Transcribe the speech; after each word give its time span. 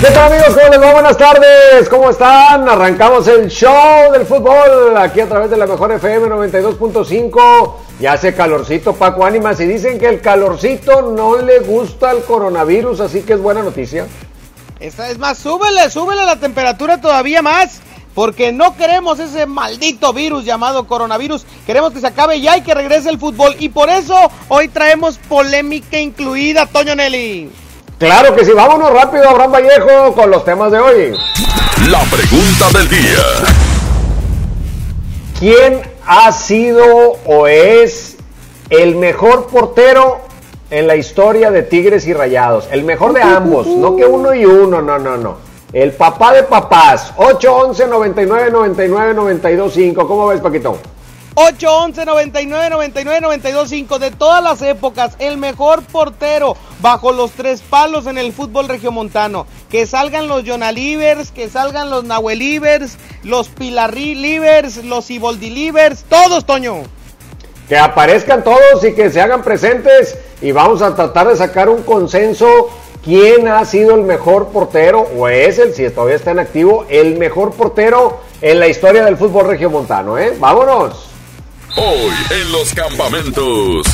¿Qué 0.00 0.06
tal 0.12 0.32
amigos? 0.32 0.54
¿Cómo 0.54 0.68
les 0.68 0.80
va? 0.80 0.92
Buenas 0.92 1.16
tardes. 1.16 1.88
¿Cómo 1.90 2.10
están? 2.10 2.68
Arrancamos 2.68 3.26
el 3.26 3.48
show 3.48 4.12
del 4.12 4.24
fútbol 4.26 4.96
aquí 4.96 5.20
a 5.20 5.28
través 5.28 5.50
de 5.50 5.56
la 5.56 5.66
mejor 5.66 5.90
FM 5.90 6.28
92.5. 6.28 7.74
Ya 7.98 8.12
hace 8.12 8.32
calorcito 8.32 8.94
Paco 8.94 9.24
Ánimas 9.24 9.58
y 9.58 9.66
dicen 9.66 9.98
que 9.98 10.06
el 10.08 10.20
calorcito 10.20 11.02
no 11.02 11.38
le 11.38 11.58
gusta 11.58 12.10
al 12.10 12.22
coronavirus, 12.22 13.00
así 13.00 13.22
que 13.22 13.32
es 13.32 13.40
buena 13.40 13.64
noticia. 13.64 14.06
Esta 14.78 15.10
es 15.10 15.18
más, 15.18 15.36
súbele, 15.36 15.90
súbele 15.90 16.24
la 16.24 16.36
temperatura 16.36 17.00
todavía 17.00 17.42
más. 17.42 17.80
Porque 18.14 18.52
no 18.52 18.76
queremos 18.76 19.18
ese 19.18 19.46
maldito 19.46 20.12
virus 20.12 20.44
llamado 20.44 20.86
coronavirus. 20.86 21.44
Queremos 21.66 21.92
que 21.92 22.00
se 22.00 22.06
acabe 22.06 22.40
ya 22.40 22.56
y 22.56 22.62
que 22.62 22.72
regrese 22.72 23.10
el 23.10 23.18
fútbol. 23.18 23.56
Y 23.58 23.68
por 23.70 23.90
eso 23.90 24.30
hoy 24.46 24.68
traemos 24.68 25.18
polémica 25.18 25.98
incluida, 25.98 26.66
Toño 26.66 26.94
Nelly. 26.94 27.50
Claro 27.98 28.32
que 28.36 28.44
sí, 28.44 28.52
vámonos 28.52 28.92
rápido, 28.92 29.28
Abraham 29.28 29.52
Vallejo, 29.52 30.14
con 30.14 30.30
los 30.30 30.44
temas 30.44 30.70
de 30.70 30.78
hoy. 30.78 31.18
La 31.90 32.00
pregunta 32.02 32.78
del 32.78 32.88
día. 32.88 33.24
¿Quién 35.36 35.80
ha 36.06 36.30
sido 36.30 36.84
o 37.26 37.48
es 37.48 38.16
el 38.70 38.94
mejor 38.94 39.48
portero 39.48 40.20
en 40.70 40.86
la 40.86 40.94
historia 40.94 41.50
de 41.50 41.64
Tigres 41.64 42.06
y 42.06 42.12
Rayados? 42.12 42.68
El 42.70 42.84
mejor 42.84 43.14
de 43.14 43.22
ambos, 43.22 43.66
no 43.66 43.96
que 43.96 44.04
uno 44.04 44.32
y 44.32 44.44
uno, 44.44 44.80
no, 44.80 45.00
no, 45.00 45.16
no. 45.16 45.38
El 45.72 45.90
papá 45.90 46.32
de 46.32 46.44
papás, 46.44 47.12
811 47.16 47.88
99 47.88 48.50
99 48.52 49.14
92 49.14 49.72
5. 49.74 50.06
¿Cómo 50.06 50.28
ves, 50.28 50.40
Paquito? 50.40 50.78
811 51.40 52.04
99 52.04 52.70
99 52.70 53.20
92 53.20 53.68
5 53.68 53.98
de 54.00 54.10
todas 54.10 54.42
las 54.42 54.60
épocas, 54.60 55.14
el 55.20 55.36
mejor 55.36 55.84
portero 55.84 56.56
bajo 56.80 57.12
los 57.12 57.30
tres 57.30 57.60
palos 57.60 58.08
en 58.08 58.18
el 58.18 58.32
fútbol 58.32 58.66
regiomontano. 58.66 59.46
Que 59.70 59.86
salgan 59.86 60.26
los 60.26 60.42
Jonalivers, 60.42 61.30
que 61.30 61.48
salgan 61.48 61.90
los 61.90 62.02
Nahuelivers, 62.02 62.98
los 63.22 63.50
Pilarri 63.50 64.16
Livers, 64.16 64.84
los 64.84 65.08
Iboldi 65.12 65.50
Livers, 65.50 66.04
todos, 66.08 66.44
Toño. 66.44 66.82
Que 67.68 67.78
aparezcan 67.78 68.42
todos 68.42 68.82
y 68.82 68.92
que 68.94 69.08
se 69.08 69.20
hagan 69.20 69.42
presentes 69.42 70.18
y 70.42 70.50
vamos 70.50 70.82
a 70.82 70.96
tratar 70.96 71.28
de 71.28 71.36
sacar 71.36 71.68
un 71.68 71.84
consenso. 71.84 72.68
¿Quién 73.04 73.46
ha 73.46 73.64
sido 73.64 73.94
el 73.94 74.02
mejor 74.02 74.48
portero 74.48 75.06
o 75.16 75.28
es 75.28 75.60
el, 75.60 75.72
si 75.72 75.88
todavía 75.90 76.16
está 76.16 76.32
en 76.32 76.40
activo, 76.40 76.84
el 76.88 77.16
mejor 77.16 77.52
portero 77.52 78.22
en 78.40 78.58
la 78.58 78.66
historia 78.66 79.04
del 79.04 79.16
fútbol 79.16 79.46
regiomontano? 79.46 80.18
¿eh? 80.18 80.34
Vámonos. 80.40 81.08
Hoy 81.80 82.12
en 82.30 82.50
los 82.50 82.74
campamentos. 82.74 83.86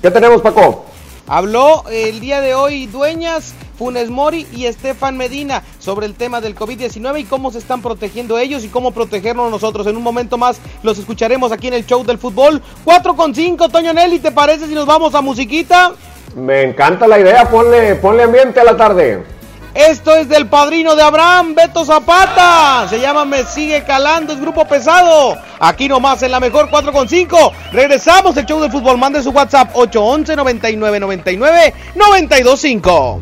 ¿Qué 0.00 0.10
tenemos, 0.10 0.40
Paco? 0.40 0.86
Habló 1.26 1.84
el 1.90 2.20
día 2.20 2.40
de 2.40 2.54
hoy 2.54 2.86
Dueñas, 2.86 3.52
Funes 3.78 4.08
Mori 4.08 4.46
y 4.50 4.64
Estefan 4.64 5.18
Medina 5.18 5.62
sobre 5.78 6.06
el 6.06 6.14
tema 6.14 6.40
del 6.40 6.56
COVID-19 6.56 7.20
y 7.20 7.24
cómo 7.24 7.50
se 7.50 7.58
están 7.58 7.82
protegiendo 7.82 8.38
ellos 8.38 8.64
y 8.64 8.68
cómo 8.68 8.92
protegernos 8.92 9.50
nosotros. 9.50 9.86
En 9.86 9.98
un 9.98 10.02
momento 10.02 10.38
más 10.38 10.58
los 10.82 10.96
escucharemos 10.96 11.52
aquí 11.52 11.68
en 11.68 11.74
el 11.74 11.84
show 11.84 12.02
del 12.02 12.16
fútbol. 12.16 12.62
4 12.84 13.14
con 13.14 13.34
5, 13.34 13.68
Toño 13.68 13.92
Nelly, 13.92 14.20
¿te 14.20 14.32
parece 14.32 14.66
si 14.68 14.74
nos 14.74 14.86
vamos 14.86 15.14
a 15.14 15.20
musiquita? 15.20 15.92
Me 16.34 16.62
encanta 16.62 17.06
la 17.06 17.18
idea, 17.18 17.50
ponle, 17.50 17.96
ponle 17.96 18.22
ambiente 18.22 18.58
a 18.58 18.64
la 18.64 18.74
tarde. 18.74 19.33
Esto 19.74 20.14
es 20.14 20.28
del 20.28 20.46
padrino 20.46 20.94
de 20.94 21.02
Abraham, 21.02 21.56
Beto 21.56 21.84
Zapata. 21.84 22.86
Se 22.88 23.00
llama 23.00 23.24
Me 23.24 23.42
Sigue 23.42 23.82
Calando, 23.82 24.32
es 24.32 24.40
grupo 24.40 24.64
pesado. 24.66 25.36
Aquí 25.58 25.88
nomás 25.88 26.22
en 26.22 26.30
la 26.30 26.38
mejor 26.38 26.70
4 26.70 26.92
con 26.92 27.08
5. 27.08 27.52
Regresamos 27.72 28.36
el 28.36 28.46
show 28.46 28.60
del 28.60 28.70
fútbol. 28.70 28.98
Mande 28.98 29.20
su 29.20 29.30
WhatsApp 29.30 29.72
811 29.74 30.36
99 30.36 31.00
99 31.00 31.74
925. 31.96 33.20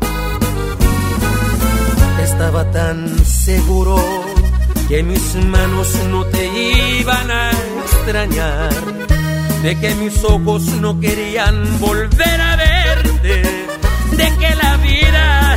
Estaba 2.23 2.71
tan 2.71 3.25
seguro 3.25 3.97
que 4.89 5.03
mis 5.03 5.35
manos 5.47 5.95
no 6.11 6.27
te 6.27 6.47
iban 6.99 7.31
a 7.31 7.51
extrañar, 7.83 8.71
de 9.63 9.81
que 9.81 9.95
mis 9.95 10.23
ojos 10.23 10.65
no 10.65 11.01
querían 11.01 11.81
volver 11.81 12.41
a 12.41 12.57
verte, 12.57 13.43
de 14.13 14.37
que 14.39 14.55
la 14.55 14.77
vida 14.77 15.57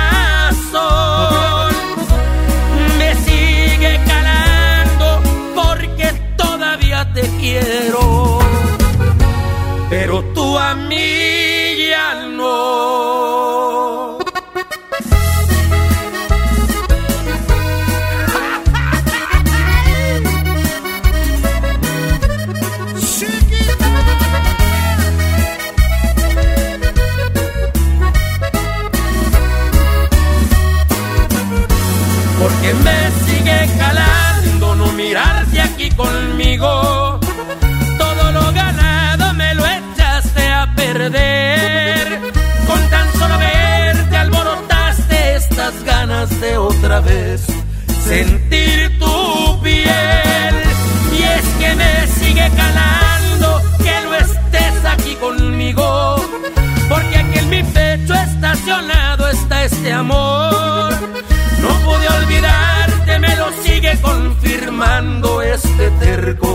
De 46.41 46.57
otra 46.57 46.99
vez 47.01 47.45
sentir 48.03 48.97
tu 48.97 49.61
piel. 49.61 50.55
Y 51.17 51.21
es 51.21 51.45
que 51.59 51.75
me 51.75 52.07
sigue 52.07 52.49
calando 52.57 53.61
que 53.77 53.95
no 54.05 54.15
estés 54.15 54.85
aquí 54.85 55.13
conmigo, 55.15 56.15
porque 56.89 57.17
aquí 57.17 57.39
en 57.39 57.49
mi 57.49 57.63
pecho 57.63 58.13
estacionado 58.15 59.29
está 59.29 59.65
este 59.65 59.93
amor. 59.93 60.91
No 61.61 61.69
pude 61.85 62.07
olvidarte, 62.07 63.19
me 63.19 63.35
lo 63.35 63.51
sigue 63.63 63.95
confirmando 64.01 65.41
este 65.43 65.91
terco 65.99 66.50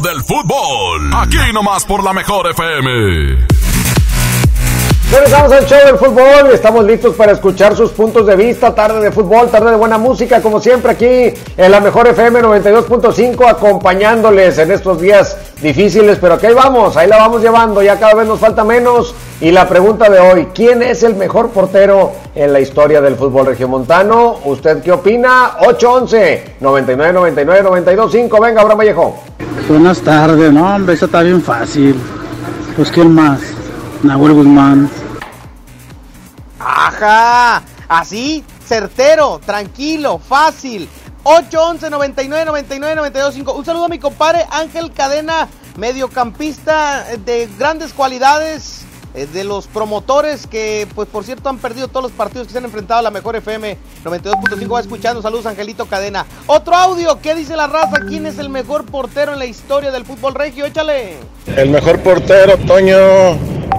del 0.00 0.22
fútbol. 0.22 1.10
Aquí 1.14 1.52
nomás 1.52 1.84
por 1.84 2.02
la 2.02 2.12
mejor 2.12 2.48
FM. 2.50 3.51
Regresamos 5.12 5.52
al 5.52 5.66
show 5.66 5.78
del 5.84 5.98
fútbol 5.98 6.52
estamos 6.54 6.86
listos 6.86 7.14
para 7.14 7.32
escuchar 7.32 7.76
sus 7.76 7.90
puntos 7.90 8.26
de 8.26 8.34
vista. 8.34 8.74
Tarde 8.74 8.98
de 8.98 9.12
fútbol, 9.12 9.50
tarde 9.50 9.72
de 9.72 9.76
buena 9.76 9.98
música, 9.98 10.40
como 10.40 10.58
siempre 10.58 10.92
aquí 10.92 11.38
en 11.54 11.70
la 11.70 11.80
mejor 11.80 12.06
FM 12.08 12.40
92.5, 12.40 13.46
acompañándoles 13.46 14.56
en 14.56 14.70
estos 14.70 15.02
días 15.02 15.36
difíciles, 15.60 16.16
pero 16.18 16.38
que 16.38 16.46
ahí 16.46 16.54
vamos, 16.54 16.96
ahí 16.96 17.08
la 17.08 17.18
vamos 17.18 17.42
llevando, 17.42 17.82
ya 17.82 17.98
cada 17.98 18.14
vez 18.14 18.26
nos 18.26 18.40
falta 18.40 18.64
menos. 18.64 19.14
Y 19.42 19.50
la 19.50 19.68
pregunta 19.68 20.08
de 20.08 20.18
hoy, 20.18 20.48
¿quién 20.54 20.82
es 20.82 21.02
el 21.02 21.14
mejor 21.14 21.50
portero 21.50 22.12
en 22.34 22.50
la 22.50 22.60
historia 22.60 23.02
del 23.02 23.16
fútbol 23.16 23.44
regiomontano? 23.44 24.38
¿Usted 24.46 24.82
qué 24.82 24.92
opina? 24.92 25.58
811 25.60 26.56
99 26.60 27.12
99 27.12 27.62
925. 27.62 28.40
Venga, 28.40 28.62
Abraham 28.62 28.78
Vallejo. 28.78 29.22
Buenas 29.68 30.00
tardes, 30.00 30.50
no 30.50 30.74
hombre, 30.74 30.94
eso 30.94 31.04
está 31.04 31.20
bien 31.20 31.42
fácil. 31.42 32.00
Pues 32.74 32.90
quién 32.90 33.14
más, 33.14 33.40
Nahuel 34.02 34.32
Guzmán. 34.32 34.90
Ajá, 36.58 37.62
así, 37.88 38.44
certero, 38.66 39.40
tranquilo, 39.44 40.18
fácil. 40.18 40.88
811 41.24 41.90
99 41.90 42.44
99 42.44 42.96
925. 42.96 43.52
Un 43.52 43.64
saludo 43.64 43.84
a 43.84 43.88
mi 43.88 43.98
compadre 43.98 44.44
Ángel 44.50 44.92
Cadena, 44.92 45.48
mediocampista 45.76 47.04
de 47.24 47.48
grandes 47.58 47.92
cualidades, 47.92 48.84
eh, 49.14 49.26
de 49.26 49.44
los 49.44 49.66
promotores 49.66 50.46
que, 50.46 50.88
pues 50.94 51.06
por 51.06 51.24
cierto, 51.24 51.48
han 51.48 51.58
perdido 51.58 51.88
todos 51.88 52.04
los 52.04 52.12
partidos 52.12 52.46
que 52.46 52.52
se 52.52 52.58
han 52.58 52.64
enfrentado 52.64 53.00
a 53.00 53.02
la 53.02 53.10
mejor 53.10 53.36
FM 53.36 53.76
92.5. 54.04 54.72
Va 54.72 54.80
escuchando. 54.80 55.22
Saludos, 55.22 55.46
Angelito 55.46 55.86
Cadena. 55.86 56.26
Otro 56.46 56.74
audio, 56.74 57.20
¿qué 57.20 57.34
dice 57.34 57.54
la 57.54 57.66
raza? 57.66 58.00
¿Quién 58.08 58.26
es 58.26 58.38
el 58.38 58.48
mejor 58.48 58.86
portero 58.86 59.34
en 59.34 59.38
la 59.38 59.46
historia 59.46 59.90
del 59.90 60.06
fútbol 60.06 60.34
regio? 60.34 60.64
Échale. 60.64 61.18
El 61.46 61.70
mejor 61.70 62.00
portero, 62.00 62.56
Toño, 62.66 62.96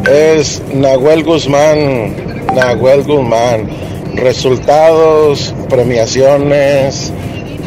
es 0.09 0.61
Nahuel 0.73 1.23
Guzmán. 1.23 2.15
Nahuel 2.53 3.03
Guzmán. 3.03 3.69
Resultados, 4.15 5.53
premiaciones 5.69 7.11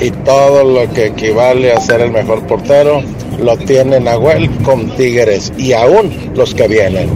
y 0.00 0.10
todo 0.10 0.62
lo 0.64 0.92
que 0.92 1.06
equivale 1.06 1.72
a 1.72 1.80
ser 1.80 2.00
el 2.00 2.12
mejor 2.12 2.46
portero 2.46 3.02
lo 3.38 3.56
tiene 3.56 3.98
Nahuel 4.00 4.50
con 4.62 4.88
Tigres 4.96 5.52
y 5.56 5.72
aún 5.72 6.32
los 6.34 6.54
que 6.54 6.68
vienen. 6.68 7.10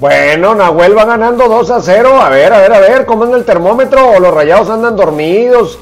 Bueno, 0.00 0.54
Nahuel 0.54 0.98
va 0.98 1.04
ganando 1.04 1.48
2 1.48 1.70
a 1.70 1.80
0. 1.80 2.20
A 2.20 2.28
ver, 2.28 2.52
a 2.52 2.60
ver, 2.60 2.72
a 2.72 2.80
ver, 2.80 3.06
¿cómo 3.06 3.24
anda 3.24 3.36
el 3.36 3.44
termómetro? 3.44 4.10
¿O 4.10 4.18
los 4.20 4.34
rayados 4.34 4.68
andan 4.68 4.96
dormidos? 4.96 5.78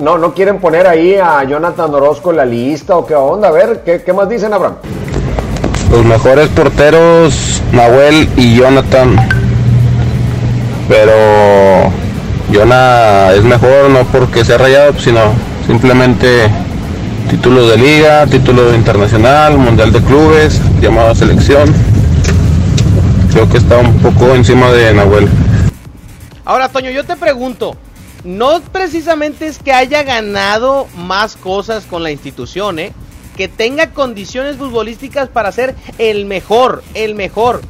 No, 0.00 0.18
no 0.18 0.34
quieren 0.34 0.60
poner 0.60 0.86
ahí 0.86 1.14
a 1.14 1.42
Jonathan 1.44 1.94
Orozco 1.94 2.30
en 2.30 2.36
la 2.36 2.44
lista 2.44 2.96
o 2.96 3.06
qué 3.06 3.14
onda. 3.14 3.48
A 3.48 3.52
ver, 3.52 3.82
¿qué, 3.82 4.02
qué 4.02 4.12
más 4.12 4.28
dicen, 4.28 4.52
Abraham? 4.52 4.76
Los 5.92 6.06
mejores 6.06 6.48
porteros, 6.48 7.62
Nahuel 7.70 8.26
y 8.38 8.56
Jonathan. 8.56 9.14
Pero 10.88 11.92
Jonah 12.50 13.32
es 13.34 13.44
mejor 13.44 13.90
no 13.90 14.02
porque 14.04 14.42
sea 14.42 14.56
rayado, 14.56 14.98
sino 14.98 15.20
simplemente 15.66 16.48
título 17.28 17.68
de 17.68 17.76
liga, 17.76 18.26
título 18.26 18.74
internacional, 18.74 19.58
mundial 19.58 19.92
de 19.92 20.00
clubes, 20.00 20.62
llamado 20.80 21.10
a 21.10 21.14
selección. 21.14 21.70
Creo 23.30 23.50
que 23.50 23.58
está 23.58 23.76
un 23.76 23.92
poco 23.98 24.34
encima 24.34 24.72
de 24.72 24.94
Nahuel. 24.94 25.28
Ahora, 26.46 26.70
Toño, 26.70 26.90
yo 26.90 27.04
te 27.04 27.16
pregunto, 27.16 27.76
no 28.24 28.62
precisamente 28.72 29.46
es 29.46 29.58
que 29.58 29.74
haya 29.74 30.02
ganado 30.04 30.86
más 30.96 31.36
cosas 31.36 31.84
con 31.84 32.02
la 32.02 32.10
institución, 32.10 32.78
¿eh? 32.78 32.92
Que 33.36 33.48
tenga 33.48 33.92
condiciones 33.92 34.56
futbolísticas 34.56 35.28
para 35.28 35.52
ser 35.52 35.74
el 35.98 36.26
mejor, 36.26 36.82
el 36.94 37.14
mejor. 37.14 37.62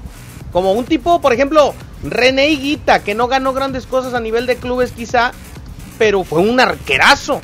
Como 0.52 0.72
un 0.72 0.84
tipo, 0.84 1.20
por 1.20 1.32
ejemplo, 1.32 1.74
René 2.02 2.48
Higuita, 2.48 3.02
que 3.02 3.14
no 3.14 3.28
ganó 3.28 3.52
grandes 3.52 3.86
cosas 3.86 4.14
a 4.14 4.20
nivel 4.20 4.46
de 4.46 4.56
clubes 4.56 4.92
quizá, 4.92 5.32
pero 5.98 6.24
fue 6.24 6.40
un 6.40 6.58
arquerazo. 6.58 7.40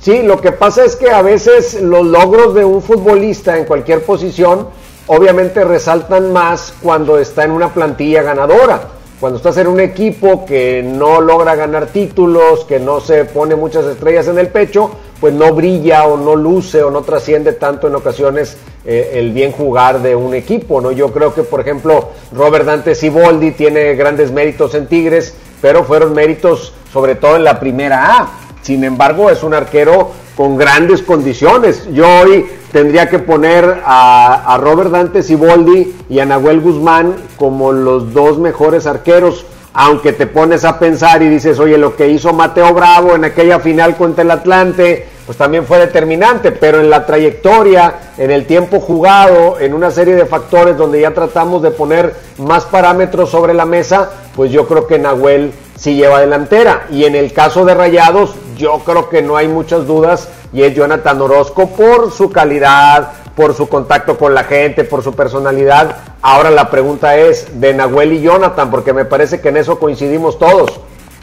Sí, 0.00 0.22
lo 0.22 0.40
que 0.40 0.52
pasa 0.52 0.84
es 0.84 0.96
que 0.96 1.10
a 1.10 1.20
veces 1.20 1.80
los 1.82 2.06
logros 2.06 2.54
de 2.54 2.64
un 2.64 2.82
futbolista 2.82 3.58
en 3.58 3.66
cualquier 3.66 4.02
posición 4.02 4.68
obviamente 5.08 5.64
resaltan 5.64 6.32
más 6.32 6.72
cuando 6.80 7.18
está 7.18 7.44
en 7.44 7.50
una 7.50 7.74
plantilla 7.74 8.22
ganadora. 8.22 8.80
Cuando 9.18 9.36
estás 9.36 9.58
en 9.58 9.66
un 9.66 9.80
equipo 9.80 10.46
que 10.46 10.82
no 10.82 11.20
logra 11.20 11.54
ganar 11.54 11.88
títulos, 11.88 12.64
que 12.64 12.78
no 12.78 13.00
se 13.00 13.26
pone 13.26 13.54
muchas 13.56 13.84
estrellas 13.84 14.28
en 14.28 14.38
el 14.38 14.48
pecho, 14.48 14.92
pues 15.20 15.34
no 15.34 15.52
brilla 15.52 16.04
o 16.06 16.16
no 16.16 16.34
luce 16.34 16.82
o 16.82 16.90
no 16.90 17.02
trasciende 17.02 17.52
tanto 17.52 17.88
en 17.88 17.94
ocasiones 17.94 18.56
eh, 18.84 19.12
el 19.14 19.32
bien 19.32 19.52
jugar 19.52 20.00
de 20.00 20.16
un 20.16 20.34
equipo, 20.34 20.80
¿no? 20.80 20.90
Yo 20.90 21.12
creo 21.12 21.34
que, 21.34 21.42
por 21.42 21.60
ejemplo, 21.60 22.08
Robert 22.32 22.64
Dante 22.64 22.94
Siboldi 22.94 23.50
tiene 23.50 23.94
grandes 23.94 24.32
méritos 24.32 24.74
en 24.74 24.86
Tigres, 24.86 25.34
pero 25.60 25.84
fueron 25.84 26.14
méritos 26.14 26.72
sobre 26.90 27.14
todo 27.14 27.36
en 27.36 27.44
la 27.44 27.60
primera 27.60 28.16
A. 28.16 28.30
Sin 28.62 28.82
embargo, 28.84 29.30
es 29.30 29.42
un 29.42 29.52
arquero 29.54 30.10
con 30.36 30.56
grandes 30.56 31.02
condiciones. 31.02 31.86
Yo 31.92 32.06
hoy 32.22 32.46
tendría 32.72 33.10
que 33.10 33.18
poner 33.18 33.82
a, 33.84 34.54
a 34.54 34.58
Robert 34.58 34.90
Dante 34.90 35.22
Siboldi 35.22 35.94
y 36.08 36.18
a 36.18 36.24
Nahuel 36.24 36.60
Guzmán 36.60 37.16
como 37.36 37.72
los 37.72 38.14
dos 38.14 38.38
mejores 38.38 38.86
arqueros. 38.86 39.44
Aunque 39.72 40.12
te 40.12 40.26
pones 40.26 40.64
a 40.64 40.78
pensar 40.78 41.22
y 41.22 41.28
dices, 41.28 41.58
oye, 41.60 41.78
lo 41.78 41.94
que 41.94 42.08
hizo 42.08 42.32
Mateo 42.32 42.74
Bravo 42.74 43.14
en 43.14 43.24
aquella 43.24 43.60
final 43.60 43.96
contra 43.96 44.24
el 44.24 44.30
Atlante, 44.30 45.06
pues 45.30 45.38
también 45.38 45.64
fue 45.64 45.78
determinante, 45.78 46.50
pero 46.50 46.80
en 46.80 46.90
la 46.90 47.06
trayectoria, 47.06 47.94
en 48.18 48.32
el 48.32 48.46
tiempo 48.46 48.80
jugado, 48.80 49.60
en 49.60 49.74
una 49.74 49.92
serie 49.92 50.16
de 50.16 50.26
factores 50.26 50.76
donde 50.76 51.00
ya 51.00 51.14
tratamos 51.14 51.62
de 51.62 51.70
poner 51.70 52.16
más 52.38 52.64
parámetros 52.64 53.30
sobre 53.30 53.54
la 53.54 53.64
mesa, 53.64 54.10
pues 54.34 54.50
yo 54.50 54.66
creo 54.66 54.88
que 54.88 54.98
Nahuel 54.98 55.52
sí 55.76 55.94
lleva 55.94 56.18
delantera. 56.18 56.88
Y 56.90 57.04
en 57.04 57.14
el 57.14 57.32
caso 57.32 57.64
de 57.64 57.74
Rayados, 57.74 58.34
yo 58.56 58.80
creo 58.80 59.08
que 59.08 59.22
no 59.22 59.36
hay 59.36 59.46
muchas 59.46 59.86
dudas 59.86 60.28
y 60.52 60.64
es 60.64 60.74
Jonathan 60.74 61.20
Orozco 61.20 61.68
por 61.68 62.10
su 62.10 62.32
calidad, 62.32 63.12
por 63.36 63.54
su 63.54 63.68
contacto 63.68 64.18
con 64.18 64.34
la 64.34 64.42
gente, 64.42 64.82
por 64.82 65.04
su 65.04 65.14
personalidad. 65.14 65.94
Ahora 66.22 66.50
la 66.50 66.70
pregunta 66.70 67.16
es 67.16 67.60
de 67.60 67.72
Nahuel 67.72 68.14
y 68.14 68.22
Jonathan, 68.22 68.68
porque 68.68 68.92
me 68.92 69.04
parece 69.04 69.40
que 69.40 69.50
en 69.50 69.58
eso 69.58 69.78
coincidimos 69.78 70.40
todos. 70.40 70.80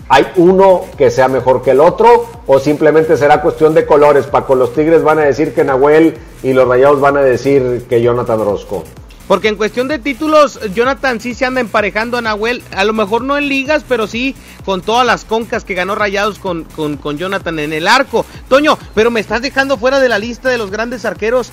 ¿Hay 0.10 0.26
uno 0.38 0.86
que 0.98 1.12
sea 1.12 1.28
mejor 1.28 1.62
que 1.62 1.72
el 1.72 1.82
otro 1.82 2.28
o 2.46 2.60
simplemente 2.60 3.18
será 3.18 3.42
cuestión 3.42 3.74
de 3.74 3.86
colores? 3.86 4.26
Paco, 4.26 4.56
los 4.56 4.74
Tigres 4.74 5.04
van 5.04 5.20
a 5.20 5.24
decir 5.24 5.54
que 5.54 5.66
Nahuel 5.66 6.18
y 6.44 6.54
los 6.54 6.68
Rayados 6.68 7.02
van 7.02 7.18
a 7.18 7.22
decir 7.22 7.86
que 7.90 8.02
Jonathan 8.02 8.40
Orozco. 8.40 8.86
Porque 9.28 9.50
en 9.50 9.58
cuestión 9.58 9.90
de 9.90 10.00
títulos, 10.00 10.58
Jonathan 10.74 11.20
sí 11.20 11.34
se 11.34 11.44
anda 11.46 11.60
emparejando 11.60 12.18
a 12.18 12.22
Nahuel, 12.22 12.64
a 12.72 12.86
lo 12.86 12.94
mejor 12.94 13.24
no 13.24 13.38
en 13.38 13.50
ligas, 13.50 13.84
pero 13.86 14.08
sí 14.08 14.34
con 14.64 14.82
todas 14.82 15.06
las 15.06 15.26
concas 15.26 15.66
que 15.66 15.74
ganó 15.74 15.96
Rayados 15.96 16.40
con, 16.40 16.64
con, 16.64 16.96
con 16.96 17.18
Jonathan 17.18 17.60
en 17.60 17.74
el 17.74 17.90
arco. 17.90 18.26
Toño, 18.48 18.78
pero 18.96 19.12
me 19.12 19.20
estás 19.20 19.42
dejando 19.42 19.78
fuera 19.78 20.00
de 20.00 20.08
la 20.08 20.20
lista 20.20 20.48
de 20.48 20.58
los 20.58 20.72
grandes 20.72 21.04
arqueros 21.04 21.52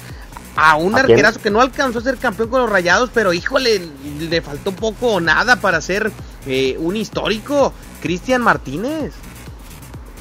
a 0.55 0.77
un 0.77 0.95
¿A 0.95 1.03
quién? 1.03 1.11
arquerazo 1.11 1.43
que 1.43 1.51
no 1.51 1.61
alcanzó 1.61 1.99
a 1.99 2.03
ser 2.03 2.17
campeón 2.19 2.49
con 2.49 2.61
los 2.61 2.71
Rayados, 2.71 3.11
pero 3.13 3.33
híjole, 3.33 3.89
le 4.21 4.41
faltó 4.41 4.71
poco 4.71 5.15
o 5.15 5.21
nada 5.21 5.57
para 5.57 5.81
ser 5.81 6.13
eh, 6.47 6.77
un 6.79 6.95
histórico, 6.95 7.73
Cristian 8.05 8.43
Martínez. 8.43 9.15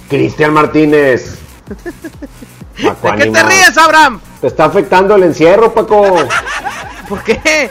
Cristian 0.07 0.53
Martínez. 0.53 1.37
¿De 2.77 3.17
qué 3.17 3.29
te 3.29 3.43
ríes, 3.43 3.77
Abraham? 3.77 4.21
Te 4.39 4.47
está 4.47 4.63
afectando 4.63 5.15
el 5.15 5.23
encierro, 5.23 5.73
Paco. 5.73 6.01
¿Por 7.09 7.21
qué? 7.25 7.69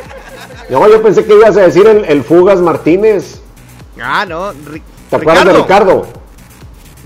No, 0.68 0.86
yo 0.86 1.02
pensé 1.02 1.24
que 1.24 1.32
ibas 1.34 1.56
a 1.56 1.62
decir 1.62 1.86
el, 1.86 2.04
el 2.04 2.22
Fugas 2.24 2.60
Martínez. 2.60 3.40
Ah, 4.02 4.26
no, 4.26 4.52
Ri- 4.52 4.82
¿Te 5.08 5.16
acuerdas 5.16 5.46
de 5.46 5.52
Ricardo? 5.54 6.06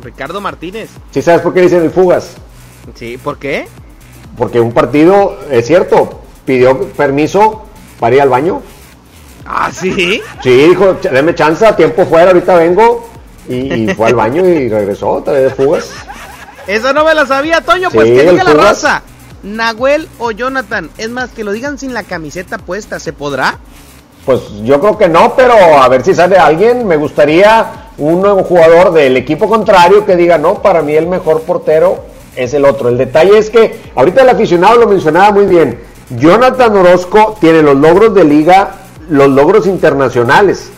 Ricardo 0.03 0.41
Martínez. 0.41 0.91
¿Sí 1.13 1.23
sabes 1.23 1.43
por 1.43 1.55
qué 1.55 1.61
dicen 1.61 1.83
el 1.85 1.93
Fugas? 1.93 2.33
Sí, 2.97 3.19
¿por 3.19 3.39
qué? 3.39 3.69
Porque 4.37 4.59
un 4.59 4.73
partido, 4.73 5.39
es 5.49 5.65
cierto, 5.69 6.23
pidió 6.45 6.89
permiso 6.89 7.67
para 8.01 8.17
ir 8.17 8.23
al 8.23 8.31
baño. 8.31 8.63
Ah, 9.47 9.71
sí. 9.73 10.21
Sí, 10.43 10.51
dijo, 10.69 10.97
déme 11.03 11.35
chance, 11.35 11.71
tiempo 11.75 12.05
fuera, 12.07 12.29
ahorita 12.29 12.57
vengo. 12.57 13.09
Y, 13.49 13.73
y 13.73 13.89
fue 13.95 14.09
al 14.09 14.15
baño 14.15 14.47
y 14.47 14.69
regresó, 14.69 15.09
otra 15.09 15.35
vez 15.35 15.45
de 15.45 15.51
fugas. 15.51 15.91
Esa 16.67 16.93
no 16.93 17.05
me 17.05 17.15
la 17.15 17.27
sabía, 17.27 17.61
Toño. 17.61 17.91
Pues 17.93 18.07
que 18.07 18.31
diga 18.31 18.43
la 18.45 18.51
Pumas. 18.51 18.67
raza. 18.67 19.03
Nahuel 19.43 20.09
o 20.19 20.33
Jonathan. 20.33 20.91
Es 20.99 21.11
más, 21.11 21.31
que 21.31 21.45
lo 21.45 21.53
digan 21.53 21.79
sin 21.79 21.95
la 21.95 22.03
camiseta 22.03 22.59
puesta. 22.59 22.99
¿Se 22.99 23.13
podrá? 23.13 23.59
Pues 24.25 24.41
yo 24.65 24.81
creo 24.81 24.99
que 24.99 25.09
no, 25.09 25.35
pero 25.37 25.55
a 25.55 25.89
ver 25.89 26.03
si 26.03 26.13
sale 26.13 26.37
alguien. 26.37 26.87
Me 26.87 26.97
gustaría 26.97 27.91
un 27.99 28.21
nuevo 28.21 28.43
jugador 28.43 28.93
del 28.93 29.17
equipo 29.17 29.49
contrario 29.49 30.05
que 30.05 30.17
diga, 30.17 30.39
no, 30.39 30.61
para 30.61 30.83
mí 30.83 30.95
el 30.95 31.07
mejor 31.07 31.43
portero 31.43 32.05
es 32.35 32.53
el 32.53 32.65
otro. 32.65 32.89
El 32.89 32.99
detalle 32.99 33.39
es 33.39 33.49
que 33.49 33.81
ahorita 33.95 34.23
el 34.23 34.29
aficionado 34.31 34.79
lo 34.79 34.89
mencionaba 34.89 35.31
muy 35.31 35.47
bien. 35.47 35.79
Jonathan 36.11 36.77
Orozco 36.77 37.37
tiene 37.41 37.63
los 37.63 37.77
logros 37.77 38.15
de 38.15 38.25
liga, 38.25 38.75
los 39.09 39.29
logros 39.29 39.67
internacionales. 39.67 40.71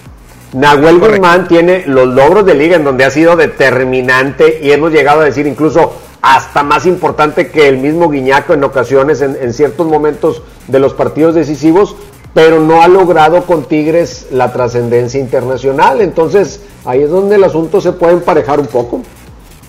Nahuel 0.52 0.99
Guzmán 0.99 1.47
tiene 1.47 1.85
los 1.87 2.08
logros 2.08 2.47
de 2.47 2.54
liga 2.54 2.76
en 2.76 2.85
donde 2.85 3.04
ha 3.04 3.11
sido 3.11 3.37
determinante 3.37 4.61
y 4.62 4.70
hemos 4.70 4.92
llegado 4.92 5.20
a 5.20 5.25
decir 5.25 5.47
incluso 5.47 5.92
hasta 6.23 6.62
más 6.62 6.87
importante 6.87 7.50
que 7.50 7.68
el 7.68 7.78
mismo 7.78 8.08
Guiñaco 8.08 8.54
en 8.54 8.64
ocasiones, 8.64 9.20
en, 9.20 9.37
en 9.40 9.52
ciertos 9.52 9.87
momentos 9.87 10.42
de 10.66 10.78
los 10.78 10.94
partidos 10.94 11.35
decisivos, 11.35 11.97
pero 12.35 12.61
no 12.61 12.82
ha 12.82 12.88
logrado 12.88 13.44
con 13.44 13.64
Tigres 13.64 14.28
la 14.30 14.52
trascendencia 14.52 15.20
internacional. 15.20 16.00
Entonces 16.00 16.61
ahí 16.85 17.02
es 17.02 17.11
donde 17.11 17.37
el 17.37 17.44
asunto 17.44 17.80
se 17.80 17.92
puede 17.92 18.14
emparejar 18.14 18.58
un 18.58 18.66
poco. 18.66 19.02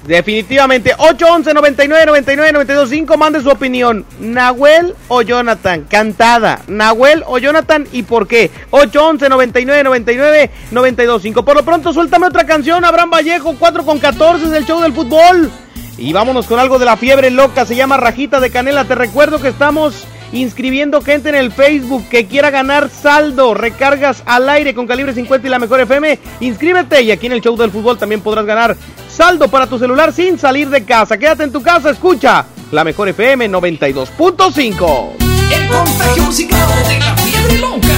Definitivamente. 0.09 0.95
811 0.97 1.53
99 1.53 2.05
99 2.07 2.51
92 2.53 2.89
5. 2.89 3.17
Mande 3.17 3.41
su 3.43 3.49
opinión. 3.49 4.07
Nahuel 4.19 4.95
o 5.07 5.21
Jonathan. 5.21 5.85
Cantada. 5.87 6.61
Nahuel 6.67 7.23
o 7.27 7.37
Jonathan 7.37 7.87
y 7.91 8.01
por 8.01 8.27
qué. 8.27 8.49
811 8.71 9.29
99 9.29 9.83
99 9.83 10.51
92 10.71 11.21
5. 11.21 11.45
Por 11.45 11.55
lo 11.55 11.63
pronto, 11.63 11.93
suéltame 11.93 12.25
otra 12.25 12.43
canción. 12.47 12.83
Abraham 12.83 13.11
Vallejo, 13.11 13.55
4 13.59 13.85
con 13.85 13.99
14 13.99 14.47
es 14.47 14.51
el 14.53 14.65
show 14.65 14.81
del 14.81 14.93
fútbol. 14.93 15.51
Y 15.99 16.11
vámonos 16.11 16.47
con 16.47 16.59
algo 16.59 16.79
de 16.79 16.85
la 16.85 16.97
fiebre 16.97 17.29
loca. 17.29 17.63
Se 17.65 17.75
llama 17.75 17.97
Rajita 17.97 18.39
de 18.39 18.49
Canela. 18.49 18.85
Te 18.85 18.95
recuerdo 18.95 19.39
que 19.39 19.49
estamos 19.49 20.07
inscribiendo 20.31 21.01
gente 21.01 21.29
en 21.29 21.36
el 21.36 21.51
Facebook 21.51 22.07
que 22.09 22.25
quiera 22.25 22.50
ganar 22.50 22.89
saldo, 22.89 23.53
recargas 23.53 24.24
al 24.25 24.50
aire 24.50 24.74
con 24.74 24.88
calibre 24.88 25.13
50 25.13 25.48
y 25.48 25.50
la 25.50 25.59
mejor 25.59 25.81
FM. 25.81 26.19
Inscríbete 26.39 27.01
y 27.01 27.12
aquí 27.12 27.27
en 27.27 27.33
el 27.33 27.41
show 27.41 27.55
del 27.57 27.71
fútbol 27.71 27.98
también 27.98 28.21
podrás 28.21 28.45
ganar 28.45 28.77
saldo 29.09 29.48
para 29.50 29.67
tu 29.67 29.79
celular 29.79 30.13
sin 30.13 30.38
salir 30.38 30.69
de 30.69 30.83
casa. 30.83 31.17
Quédate 31.17 31.43
en 31.43 31.51
tu 31.51 31.62
casa, 31.62 31.89
escucha 31.89 32.45
la 32.71 32.83
mejor 32.83 33.09
FM 33.09 33.50
92.5. 33.50 35.09
El 35.51 35.67
contagio 35.67 36.24
musical 36.24 36.67
de 36.88 37.00
la 37.00 37.17
fiebre 37.17 37.57
loca. 37.57 37.88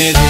Me 0.00 0.29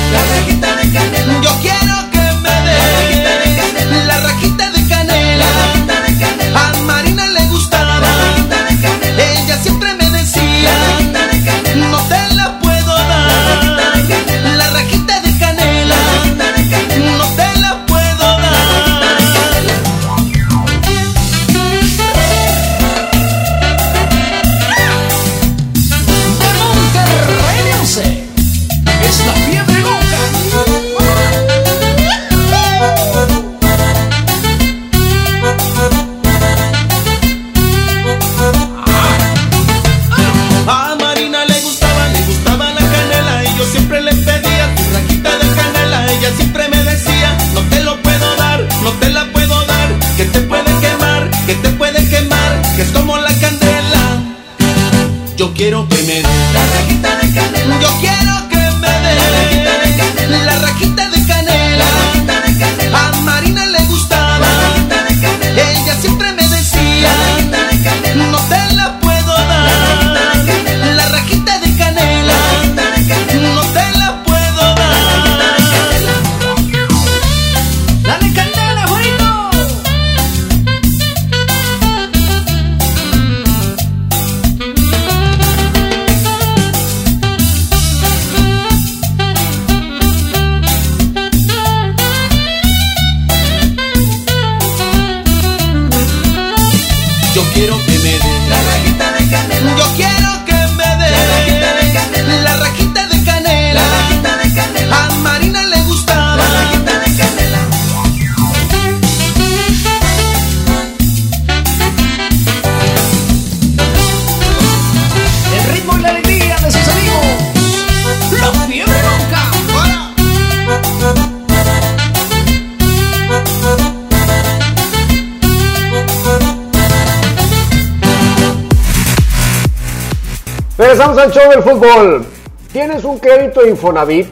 Regresamos 131.01 131.25
al 131.25 131.33
show 131.33 131.51
del 131.51 131.63
fútbol. 131.63 132.27
¿Tienes 132.75 133.05
un 133.05 133.19
crédito 133.19 133.67
Infonavit? 133.67 134.27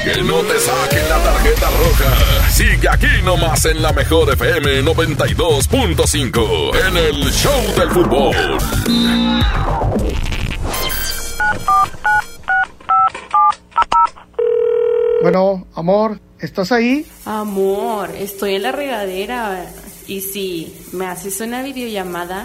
Que 0.03 0.23
no 0.23 0.39
te 0.39 0.59
saquen 0.59 1.07
la 1.11 1.19
tarjeta 1.19 1.67
roja. 1.67 2.32
Sigue 2.53 2.87
aquí 2.87 3.07
nomás 3.25 3.65
en 3.65 3.81
la 3.81 3.95
mejor 3.95 4.31
FM 4.31 4.83
92.5 4.83 6.87
en 6.87 6.97
el 6.99 7.33
Show 7.33 7.63
del 7.79 7.91
Fútbol. 7.91 8.59
Bueno, 15.23 15.67
amor, 15.75 16.21
¿estás 16.41 16.73
ahí? 16.73 17.07
Amor, 17.25 18.11
estoy 18.11 18.57
en 18.57 18.65
la 18.65 18.73
regadera. 18.73 19.73
¿Y 20.07 20.21
si 20.21 20.77
me 20.93 21.07
haces 21.07 21.41
una 21.41 21.63
videollamada? 21.63 22.45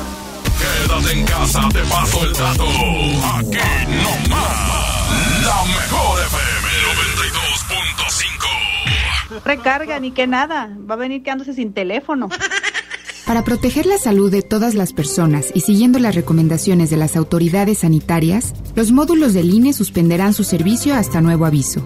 Quédate 0.91 1.19
en 1.19 1.25
casa, 1.25 1.69
te 1.71 1.79
paso 1.83 2.25
el 2.25 2.33
dato. 2.33 2.65
Aquí 2.65 3.57
no 3.87 4.29
más. 4.29 5.45
La 5.45 5.63
mejor 5.65 6.19
FM 6.19 6.67
92.5. 9.37 9.41
Recarga, 9.45 9.99
ni 10.01 10.11
que 10.11 10.27
nada. 10.27 10.69
Va 10.89 10.95
a 10.95 10.97
venir 10.97 11.23
quedándose 11.23 11.53
sin 11.53 11.71
teléfono. 11.71 12.27
Para 13.25 13.45
proteger 13.45 13.85
la 13.85 13.97
salud 13.99 14.29
de 14.29 14.41
todas 14.41 14.75
las 14.75 14.91
personas 14.91 15.51
y 15.55 15.61
siguiendo 15.61 15.97
las 15.97 16.13
recomendaciones 16.13 16.89
de 16.89 16.97
las 16.97 17.15
autoridades 17.15 17.77
sanitarias, 17.79 18.53
los 18.75 18.91
módulos 18.91 19.33
del 19.33 19.53
INE 19.53 19.71
suspenderán 19.71 20.33
su 20.33 20.43
servicio 20.43 20.93
hasta 20.95 21.21
nuevo 21.21 21.45
aviso. 21.45 21.85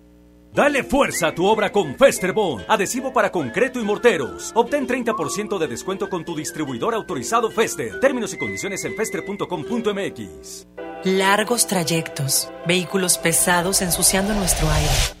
Dale 0.53 0.83
fuerza 0.83 1.27
a 1.27 1.31
tu 1.33 1.45
obra 1.45 1.71
con 1.71 1.95
Festerbond, 1.95 2.65
adhesivo 2.67 3.13
para 3.13 3.31
concreto 3.31 3.79
y 3.79 3.85
morteros. 3.85 4.51
Obtén 4.53 4.85
30% 4.85 5.57
de 5.57 5.67
descuento 5.67 6.09
con 6.09 6.25
tu 6.25 6.35
distribuidor 6.35 6.93
autorizado 6.93 7.49
Fester. 7.49 8.01
Términos 8.01 8.33
y 8.33 8.37
condiciones 8.37 8.83
en 8.83 8.93
fester.com.mx. 8.93 10.67
Largos 11.05 11.67
trayectos, 11.67 12.51
vehículos 12.67 13.17
pesados 13.17 13.81
ensuciando 13.81 14.33
nuestro 14.33 14.69
aire. 14.69 15.20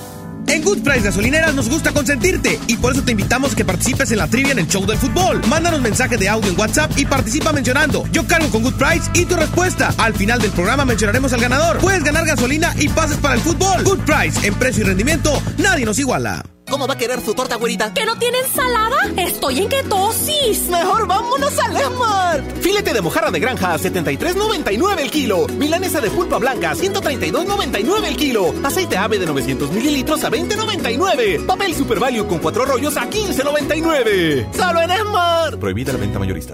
En 0.47 0.63
Good 0.63 0.83
Price 0.83 1.01
Gasolineras 1.01 1.53
nos 1.53 1.69
gusta 1.69 1.91
consentirte 1.91 2.59
y 2.67 2.77
por 2.77 2.93
eso 2.93 3.03
te 3.03 3.11
invitamos 3.11 3.53
a 3.53 3.55
que 3.55 3.65
participes 3.65 4.11
en 4.11 4.17
la 4.17 4.27
trivia 4.27 4.51
en 4.51 4.59
el 4.59 4.67
show 4.67 4.85
del 4.85 4.97
fútbol. 4.97 5.41
Mándanos 5.47 5.81
mensaje 5.81 6.17
de 6.17 6.29
audio 6.29 6.51
en 6.51 6.59
WhatsApp 6.59 6.91
y 6.97 7.05
participa 7.05 7.53
mencionando 7.53 8.05
Yo 8.11 8.25
cargo 8.27 8.49
con 8.49 8.63
Good 8.63 8.75
Price 8.75 9.09
y 9.13 9.25
tu 9.25 9.35
respuesta. 9.35 9.93
Al 9.97 10.13
final 10.13 10.39
del 10.39 10.51
programa 10.51 10.85
mencionaremos 10.85 11.33
al 11.33 11.41
ganador. 11.41 11.77
Puedes 11.77 12.03
ganar 12.03 12.25
gasolina 12.25 12.73
y 12.79 12.89
pases 12.89 13.17
para 13.17 13.35
el 13.35 13.41
fútbol. 13.41 13.83
Good 13.83 13.99
Price, 13.99 14.45
en 14.45 14.53
precio 14.55 14.83
y 14.83 14.87
rendimiento, 14.87 15.41
nadie 15.57 15.85
nos 15.85 15.99
iguala. 15.99 16.43
¿Cómo 16.71 16.87
va 16.87 16.93
a 16.93 16.97
querer 16.97 17.19
su 17.19 17.33
torta, 17.33 17.57
güerita? 17.57 17.93
¿Que 17.93 18.05
no 18.05 18.15
tiene 18.17 18.39
ensalada? 18.39 18.95
Estoy 19.17 19.59
en 19.59 19.67
ketosis. 19.67 20.69
Mejor 20.69 21.05
vámonos 21.05 21.59
a 21.59 21.67
Lemar. 21.67 22.43
Filete 22.61 22.93
de 22.93 23.01
mojarra 23.01 23.29
de 23.29 23.41
granja 23.41 23.73
a 23.73 23.77
73.99 23.77 24.99
el 25.01 25.11
kilo. 25.11 25.47
Milanesa 25.49 25.99
de 25.99 26.09
pulpa 26.09 26.37
blanca 26.37 26.71
a 26.71 26.75
132.99 26.75 28.05
el 28.05 28.15
kilo. 28.15 28.53
Aceite 28.63 28.95
ave 28.95 29.19
de 29.19 29.25
900 29.25 29.69
mililitros 29.69 30.23
a 30.23 30.31
20.99. 30.31 31.45
Papel 31.45 31.75
Super 31.75 31.99
Value 31.99 32.25
con 32.25 32.39
cuatro 32.39 32.63
rollos 32.63 32.95
a 32.95 33.09
15.99. 33.09 34.53
¡Solo 34.55 34.81
en 34.81 34.91
Esmar! 34.91 35.59
Prohibida 35.59 35.91
la 35.91 35.99
venta 35.99 36.19
mayorista. 36.19 36.53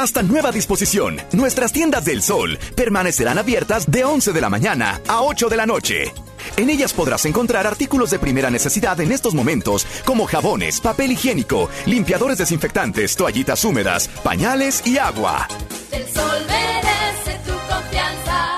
Hasta 0.00 0.22
nueva 0.22 0.50
disposición, 0.50 1.20
nuestras 1.32 1.74
tiendas 1.74 2.06
del 2.06 2.22
sol 2.22 2.58
permanecerán 2.74 3.36
abiertas 3.36 3.90
de 3.90 4.02
11 4.04 4.32
de 4.32 4.40
la 4.40 4.48
mañana 4.48 4.98
a 5.06 5.20
8 5.20 5.50
de 5.50 5.56
la 5.58 5.66
noche. 5.66 6.14
En 6.56 6.70
ellas 6.70 6.94
podrás 6.94 7.26
encontrar 7.26 7.66
artículos 7.66 8.10
de 8.10 8.18
primera 8.18 8.48
necesidad 8.48 8.98
en 9.00 9.12
estos 9.12 9.34
momentos, 9.34 9.86
como 10.06 10.24
jabones, 10.24 10.80
papel 10.80 11.12
higiénico, 11.12 11.68
limpiadores 11.84 12.38
desinfectantes, 12.38 13.14
toallitas 13.14 13.62
húmedas, 13.62 14.08
pañales 14.24 14.82
y 14.86 14.96
agua. 14.96 15.46
El 15.92 16.08
sol 16.08 16.46
merece 16.48 17.38
tu 17.44 17.52
confianza. 17.68 18.56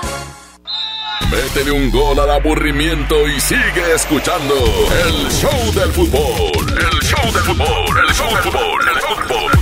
Métele 1.29 1.71
un 1.73 1.91
gol 1.91 2.17
al 2.21 2.31
aburrimiento 2.31 3.27
y 3.27 3.41
sigue 3.41 3.93
escuchando 3.93 4.55
el 5.05 5.29
show 5.29 5.73
del 5.73 5.91
fútbol. 5.91 6.69
El 6.69 6.99
show 7.01 7.33
del 7.33 7.43
fútbol, 7.43 7.97
el 8.07 8.15
show 8.15 8.29
del 8.29 8.43
fútbol, 8.43 8.87
el 8.87 9.01
show 9.01 9.17
del 9.17 9.27
fútbol. 9.27 9.52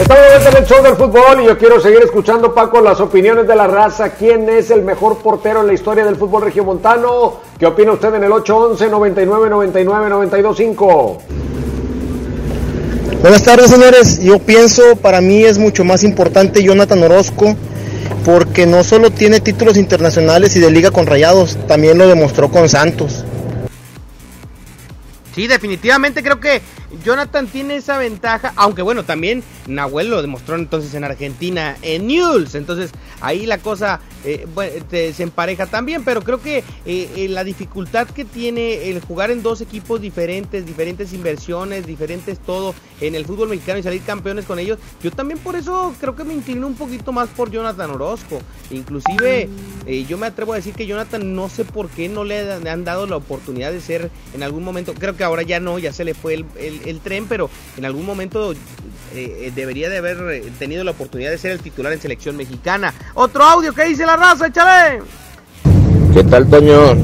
Estamos 0.00 0.46
en 0.46 0.56
el 0.56 0.64
show 0.64 0.80
del 0.80 0.94
fútbol 0.94 1.42
y 1.42 1.46
yo 1.46 1.58
quiero 1.58 1.80
seguir 1.80 1.98
escuchando, 2.04 2.54
Paco, 2.54 2.80
las 2.80 3.00
opiniones 3.00 3.48
de 3.48 3.56
la 3.56 3.66
raza. 3.66 4.10
¿Quién 4.10 4.48
es 4.48 4.70
el 4.70 4.82
mejor 4.82 5.18
portero 5.18 5.62
en 5.62 5.66
la 5.66 5.72
historia 5.72 6.04
del 6.04 6.14
fútbol 6.14 6.42
regiomontano? 6.42 7.40
¿Qué 7.58 7.66
opina 7.66 7.92
usted 7.92 8.14
en 8.14 8.22
el 8.22 8.30
811 8.30 8.90
99 8.90 9.50
99 9.50 10.08
925? 10.08 11.18
Buenas 13.22 13.42
tardes, 13.42 13.70
señores. 13.70 14.20
Yo 14.22 14.38
pienso, 14.38 14.94
para 14.94 15.20
mí 15.20 15.42
es 15.42 15.58
mucho 15.58 15.84
más 15.84 16.04
importante 16.04 16.62
Jonathan 16.62 17.02
Orozco, 17.02 17.56
porque 18.24 18.66
no 18.66 18.84
solo 18.84 19.10
tiene 19.10 19.40
títulos 19.40 19.76
internacionales 19.76 20.54
y 20.54 20.60
de 20.60 20.70
liga 20.70 20.92
con 20.92 21.06
Rayados, 21.06 21.58
también 21.66 21.98
lo 21.98 22.06
demostró 22.06 22.48
con 22.52 22.68
Santos. 22.68 23.24
Sí, 25.34 25.48
definitivamente 25.48 26.22
creo 26.22 26.38
que 26.38 26.62
Jonathan 27.04 27.46
tiene 27.46 27.76
esa 27.76 27.98
ventaja, 27.98 28.52
aunque 28.56 28.82
bueno, 28.82 29.04
también 29.04 29.42
Nahuel 29.66 30.10
lo 30.10 30.22
demostró 30.22 30.56
entonces 30.56 30.94
en 30.94 31.04
Argentina, 31.04 31.76
en 31.82 32.06
News, 32.06 32.54
entonces 32.54 32.90
ahí 33.20 33.46
la 33.46 33.58
cosa 33.58 34.00
eh, 34.24 35.12
se 35.14 35.22
empareja 35.22 35.66
también, 35.66 36.04
pero 36.04 36.22
creo 36.22 36.40
que 36.40 36.58
eh, 36.58 36.64
eh, 36.86 37.28
la 37.28 37.44
dificultad 37.44 38.08
que 38.08 38.24
tiene 38.24 38.90
el 38.90 39.00
jugar 39.00 39.30
en 39.30 39.42
dos 39.42 39.60
equipos 39.60 40.00
diferentes, 40.00 40.66
diferentes 40.66 41.12
inversiones, 41.12 41.86
diferentes 41.86 42.38
todo 42.38 42.74
en 43.00 43.14
el 43.14 43.24
fútbol 43.26 43.48
mexicano 43.48 43.78
y 43.78 43.82
salir 43.82 44.02
campeones 44.02 44.44
con 44.44 44.58
ellos, 44.58 44.78
yo 45.02 45.10
también 45.10 45.38
por 45.38 45.56
eso 45.56 45.94
creo 46.00 46.16
que 46.16 46.24
me 46.24 46.34
inclino 46.34 46.66
un 46.66 46.74
poquito 46.74 47.12
más 47.12 47.28
por 47.28 47.50
Jonathan 47.50 47.90
Orozco, 47.90 48.40
inclusive 48.70 49.48
yo 50.08 50.18
me 50.18 50.26
atrevo 50.26 50.52
a 50.52 50.56
decir 50.56 50.74
que 50.74 50.86
Jonathan 50.86 51.34
no 51.34 51.48
sé 51.48 51.64
por 51.64 51.88
qué 51.88 52.08
no 52.08 52.24
le 52.24 52.50
han 52.52 52.84
dado 52.84 53.06
la 53.06 53.16
oportunidad 53.16 53.72
de 53.72 53.80
ser 53.80 54.10
en 54.34 54.42
algún 54.42 54.64
momento, 54.64 54.94
creo 54.94 55.16
que 55.16 55.24
ahora 55.24 55.42
ya 55.42 55.60
no, 55.60 55.78
ya 55.78 55.92
se 55.92 56.04
le 56.04 56.14
fue 56.14 56.34
el, 56.34 56.46
el 56.58 56.77
tren, 57.00 57.26
pero 57.28 57.50
en 57.76 57.84
algún 57.84 58.06
momento 58.06 58.54
debería 59.54 59.88
de 59.88 59.98
haber 59.98 60.42
tenido 60.58 60.84
la 60.84 60.90
oportunidad 60.92 61.30
de 61.30 61.38
ser 61.38 61.52
el 61.52 61.60
titular 61.60 61.92
en 61.92 62.00
selección 62.00 62.36
mexicana. 62.36 62.92
Otro 63.14 63.42
audio 63.44 63.72
que 63.72 63.84
dice 63.84 64.04
la 64.04 64.16
raza, 64.16 64.46
échale. 64.46 65.02
¿Qué 66.14 66.24
tal, 66.24 66.46
Toño? 66.48 66.96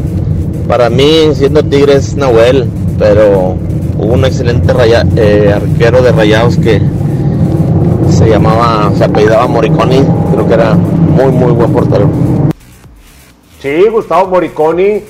Para 0.69 0.89
mí, 0.91 1.31
siendo 1.35 1.63
Tigres, 1.63 2.17
Nahuel, 2.17 2.67
pero 2.99 3.57
hubo 3.99 4.15
un 4.15 4.25
excelente 4.25 4.73
eh, 5.17 5.53
arquero 5.53 6.03
de 6.03 6.13
rayados 6.13 6.57
que 6.57 6.81
se 8.11 8.29
llamaba, 8.29 8.93
se 8.97 9.05
apellidaba 9.05 9.47
Moriconi, 9.47 10.03
creo 10.33 10.49
que 10.49 10.55
era 10.55 10.75
muy, 10.75 11.33
muy 11.33 11.53
buen 11.53 11.73
portero. 11.73 12.09
Sí, 13.61 13.85
Gustavo 13.91 14.29
Moriconi, 14.29 15.03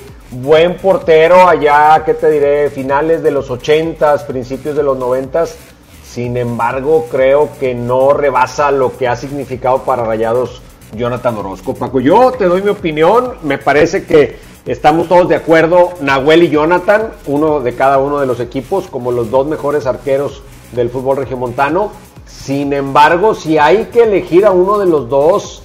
buen 0.42 0.76
portero 0.76 1.48
allá, 1.48 2.02
¿qué 2.04 2.14
te 2.14 2.30
diré? 2.30 2.70
Finales 2.70 3.22
de 3.22 3.30
los 3.30 3.50
80 3.50 4.26
principios 4.26 4.74
de 4.76 4.82
los 4.82 4.98
90 4.98 5.44
Sin 6.04 6.36
embargo, 6.36 7.06
creo 7.10 7.50
que 7.60 7.74
no 7.74 8.12
rebasa 8.12 8.70
lo 8.70 8.96
que 8.96 9.06
ha 9.06 9.16
significado 9.16 9.82
para 9.82 10.04
Rayados 10.04 10.60
Jonathan 10.96 11.36
Orozco. 11.36 11.74
Paco, 11.74 12.00
yo 12.00 12.32
te 12.32 12.46
doy 12.46 12.62
mi 12.62 12.70
opinión. 12.70 13.34
Me 13.42 13.58
parece 13.58 14.04
que 14.04 14.36
estamos 14.66 15.08
todos 15.08 15.28
de 15.28 15.36
acuerdo, 15.36 15.90
Nahuel 16.00 16.44
y 16.44 16.50
Jonathan, 16.50 17.10
uno 17.26 17.60
de 17.60 17.74
cada 17.74 17.98
uno 17.98 18.20
de 18.20 18.26
los 18.26 18.40
equipos, 18.40 18.86
como 18.86 19.12
los 19.12 19.30
dos 19.30 19.46
mejores 19.46 19.86
arqueros 19.86 20.42
del 20.72 20.90
fútbol 20.90 21.18
regiomontano. 21.18 21.90
Sin 22.26 22.72
embargo, 22.72 23.34
si 23.34 23.58
hay 23.58 23.86
que 23.86 24.04
elegir 24.04 24.46
a 24.46 24.50
uno 24.50 24.78
de 24.78 24.86
los 24.86 25.08
dos, 25.08 25.63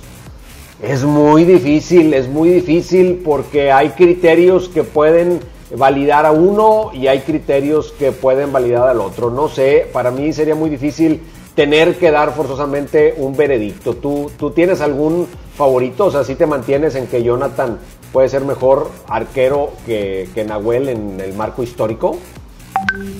es 0.82 1.04
muy 1.04 1.44
difícil, 1.44 2.14
es 2.14 2.28
muy 2.28 2.50
difícil 2.50 3.22
porque 3.24 3.72
hay 3.72 3.90
criterios 3.90 4.70
que 4.70 4.84
pueden 4.84 5.40
validar 5.76 6.26
a 6.26 6.32
uno 6.32 6.92
y 6.94 7.08
hay 7.08 7.20
criterios 7.20 7.92
que 7.92 8.12
pueden 8.12 8.52
validar 8.52 8.88
al 8.88 9.02
otro. 9.02 9.30
No 9.30 9.50
sé, 9.50 9.88
para 9.92 10.10
mí 10.10 10.32
sería 10.32 10.56
muy 10.56 10.70
difícil 10.70 11.22
tener 11.54 11.98
que 11.98 12.12
dar 12.12 12.34
forzosamente 12.34 13.14
un 13.18 13.36
veredicto. 13.36 13.96
¿Tú, 13.96 14.32
¿Tú 14.38 14.52
tienes 14.52 14.80
algún 14.80 15.28
favorito? 15.56 16.06
O 16.06 16.12
sea, 16.12 16.24
si 16.24 16.36
te 16.36 16.46
mantienes 16.46 16.96
en 16.96 17.08
que 17.08 17.22
Jonathan 17.24 17.78
puede 18.14 18.30
ser 18.30 18.46
mejor 18.46 18.90
arquero 19.08 19.74
que, 19.86 20.30
que 20.34 20.46
Nahuel 20.46 20.90
en 20.90 21.20
el 21.20 21.34
marco 21.34 21.62
histórico. 21.62 22.18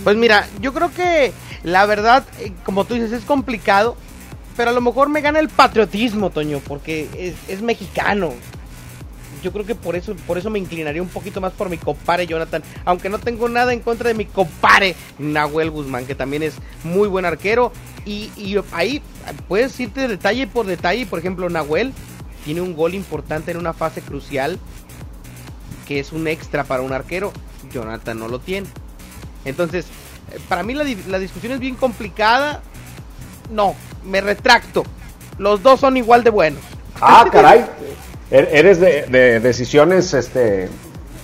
Pues 0.06 0.16
mira, 0.16 0.48
yo 0.62 0.74
creo 0.74 0.92
que 0.94 1.34
la 1.64 1.86
verdad, 1.86 2.24
eh, 2.40 2.54
como 2.64 2.86
tú 2.86 2.94
dices, 2.94 3.12
es 3.12 3.26
complicado, 3.26 3.98
pero 4.60 4.72
a 4.72 4.74
lo 4.74 4.82
mejor 4.82 5.08
me 5.08 5.22
gana 5.22 5.40
el 5.40 5.48
patriotismo, 5.48 6.32
Toño, 6.32 6.60
porque 6.60 7.34
es, 7.48 7.62
mexicano 7.62 8.34
yo 9.42 9.54
creo 9.54 9.66
que 9.66 9.74
por 9.74 9.96
eso, 9.96 10.14
por 10.28 10.38
eso 10.38 10.50
me 10.50 10.60
inclinaría 10.60 11.02
un 11.02 11.08
poquito 11.08 11.40
más 11.40 11.54
por 11.54 11.70
mi 11.70 11.78
compare 11.78 12.28
Jonathan, 12.28 12.62
aunque 12.84 13.08
no 13.08 13.20
tengo 13.20 13.48
nada 13.48 13.72
en 13.72 13.80
contra 13.80 14.10
de 14.10 14.16
mi 14.16 14.26
compare 14.26 14.98
Nahuel 15.18 15.72
Guzmán, 15.72 16.06
que 16.06 16.14
también 16.14 16.44
es 16.44 16.56
muy 16.84 17.08
buen 17.08 17.24
arquero. 17.24 17.72
Y, 18.06 18.32
ahí 18.74 19.02
puedes 19.48 19.80
irte 19.80 20.10
detalle 20.10 20.46
por 20.46 20.66
detalle, 20.66 21.06
por 21.06 21.20
ejemplo, 21.20 21.50
Nahuel 21.50 21.94
tiene 22.44 22.60
un 22.60 22.76
gol 22.76 22.96
importante 22.96 23.52
en 23.52 23.58
una 23.60 23.72
fase 23.72 24.02
crucial, 24.02 24.60
que 25.88 26.02
es 26.02 26.12
un 26.12 26.28
extra 26.28 26.66
para 26.66 26.82
un 26.82 26.92
arquero, 26.92 27.32
Jonathan 27.72 28.20
no 28.20 28.28
lo 28.28 28.40
tiene. 28.40 28.68
Entonces, 29.46 29.86
eh, 30.34 30.40
para 30.50 30.64
mí 30.64 30.74
la, 30.74 30.84
la 31.08 31.18
discusión 31.18 31.54
es 31.54 31.62
bien 31.62 31.76
complicada. 31.76 32.62
No, 33.50 33.76
me 34.04 34.22
retracto. 34.22 34.84
Los 35.38 35.64
dos 35.64 35.80
son 35.80 35.98
igual 35.98 36.24
de 36.24 36.30
buenos. 36.30 36.62
Ah, 37.02 37.26
caray. 37.32 37.66
Er, 38.32 38.50
eres 38.52 38.80
de, 38.80 39.40
decisiones 39.40 40.14
este, 40.14 40.70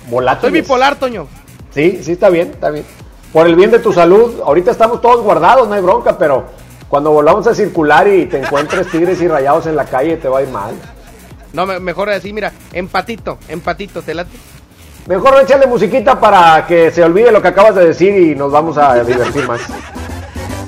volátiles. 0.08 0.50
Soy 0.50 0.60
bipolar, 0.60 0.96
Toño. 0.96 1.28
Sí, 1.72 2.00
sí, 2.02 2.12
está 2.12 2.30
bien, 2.30 2.50
está 2.52 2.70
bien. 2.70 2.84
Por 3.32 3.46
el 3.46 3.54
bien 3.54 3.70
de 3.70 3.78
tu 3.78 3.92
salud, 3.92 4.40
ahorita 4.44 4.70
estamos 4.70 5.00
todos 5.00 5.22
guardados, 5.22 5.68
no 5.68 5.74
hay 5.74 5.82
bronca, 5.82 6.16
pero 6.16 6.46
cuando 6.88 7.10
volvamos 7.10 7.46
a 7.46 7.54
circular 7.54 8.08
y 8.08 8.26
te 8.26 8.38
encuentres 8.38 8.88
tigres 8.90 9.20
y 9.20 9.28
rayados 9.28 9.66
en 9.66 9.76
la 9.76 9.84
calle, 9.84 10.16
te 10.16 10.28
va 10.28 10.38
a 10.38 10.42
ir 10.42 10.48
mal. 10.48 10.74
No, 11.52 11.66
mejor 11.66 12.10
así, 12.10 12.32
mira, 12.32 12.52
empatito, 12.72 13.38
empatito, 13.48 14.02
te 14.02 14.14
late. 14.14 14.30
Mejor 15.06 15.40
échale 15.42 15.66
musiquita 15.66 16.18
para 16.18 16.66
que 16.66 16.90
se 16.90 17.04
olvide 17.04 17.30
lo 17.30 17.40
que 17.40 17.48
acabas 17.48 17.74
de 17.76 17.86
decir 17.86 18.16
y 18.16 18.34
nos 18.34 18.50
vamos 18.50 18.76
a 18.78 19.02
divertir 19.04 19.46
más. 19.46 19.60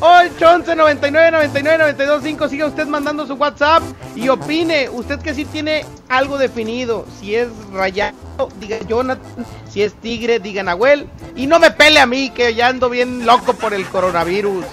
811 0.01 0.77
99 0.77 1.31
99 1.33 1.79
92 1.79 2.23
5 2.23 2.49
Siga 2.49 2.67
usted 2.67 2.87
mandando 2.87 3.27
su 3.27 3.35
WhatsApp 3.35 3.83
y 4.15 4.29
opine. 4.29 4.89
Usted 4.89 5.19
que 5.21 5.35
sí 5.35 5.45
tiene 5.45 5.85
algo 6.09 6.39
definido. 6.39 7.05
Si 7.19 7.35
es 7.35 7.49
rayado, 7.73 8.49
diga 8.61 8.79
Jonathan. 8.87 9.47
Si 9.69 9.83
es 9.83 9.95
tigre, 9.95 10.39
diga 10.39 10.63
Nahuel. 10.63 11.09
Y 11.35 11.47
no 11.47 11.59
me 11.59 11.71
pele 11.71 12.01
a 12.01 12.07
mí, 12.07 12.31
que 12.31 12.55
ya 12.55 12.69
ando 12.69 12.89
bien 12.89 13.27
loco 13.27 13.55
por 13.55 13.75
el 13.75 13.87
coronavirus. 13.87 14.65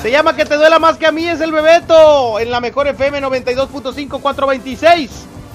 Se 0.00 0.10
llama 0.10 0.36
Que 0.36 0.44
te 0.44 0.56
duela 0.56 0.78
más 0.78 0.96
que 0.96 1.06
a 1.06 1.12
mí, 1.12 1.26
es 1.26 1.40
el 1.40 1.52
Bebeto. 1.52 2.38
En 2.38 2.50
la 2.50 2.60
mejor 2.60 2.86
FM 2.86 3.20
92.5 3.20 4.20
426. 4.20 5.10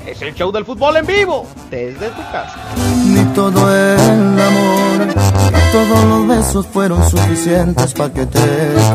Es 0.06 0.22
el 0.22 0.34
show 0.34 0.52
del 0.52 0.66
fútbol 0.66 0.98
en 0.98 1.06
vivo, 1.06 1.46
desde 1.70 2.10
tu 2.10 2.22
casa. 2.32 2.56
Ni 3.06 3.24
todo 3.36 3.74
el 3.74 4.40
amor, 4.42 5.06
ni 5.06 5.14
todos 5.72 6.04
los 6.06 6.28
besos 6.28 6.66
fueron 6.66 7.08
suficientes 7.08 7.94
para 7.94 8.12
que 8.12 8.26
te 8.26 8.40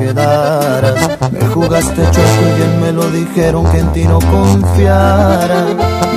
quedaras. 0.01 1.19
Me 1.31 1.47
jugaste 1.47 2.03
choco 2.11 2.43
y 2.43 2.59
bien 2.59 2.81
me 2.81 2.93
lo 2.93 3.09
dijeron 3.11 3.71
que 3.71 3.79
en 3.79 3.93
ti 3.93 4.05
no 4.05 4.19
confiara. 4.19 5.65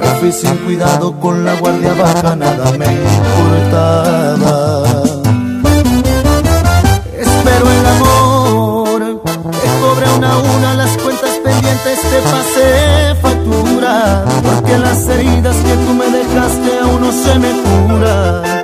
Me 0.02 0.08
fui 0.19 0.32
sin 0.32 0.56
cuidado 0.58 1.19
con 1.19 1.45
la 1.45 1.54
guardia 1.56 1.93
baja, 1.93 2.36
nada 2.36 2.71
me 2.71 2.88
importaba. 2.88 4.84
Espero 7.15 7.71
el 7.71 7.86
amor, 7.86 9.21
que 9.23 10.10
una 10.17 10.34
a 10.34 10.38
una 10.39 10.73
las 10.73 10.97
cuentas 10.97 11.38
pendientes, 11.43 12.02
te 12.02 12.21
pasé 12.21 13.15
factura 13.21 13.68
que 14.65 14.78
las 14.78 15.08
heridas 15.08 15.56
que 15.56 15.76
tú 15.84 15.93
me 15.93 16.08
dejaste 16.10 16.80
aún 16.84 17.02
no 17.02 17.12
se 17.12 17.39
me 17.39 17.52
curan. 17.63 18.60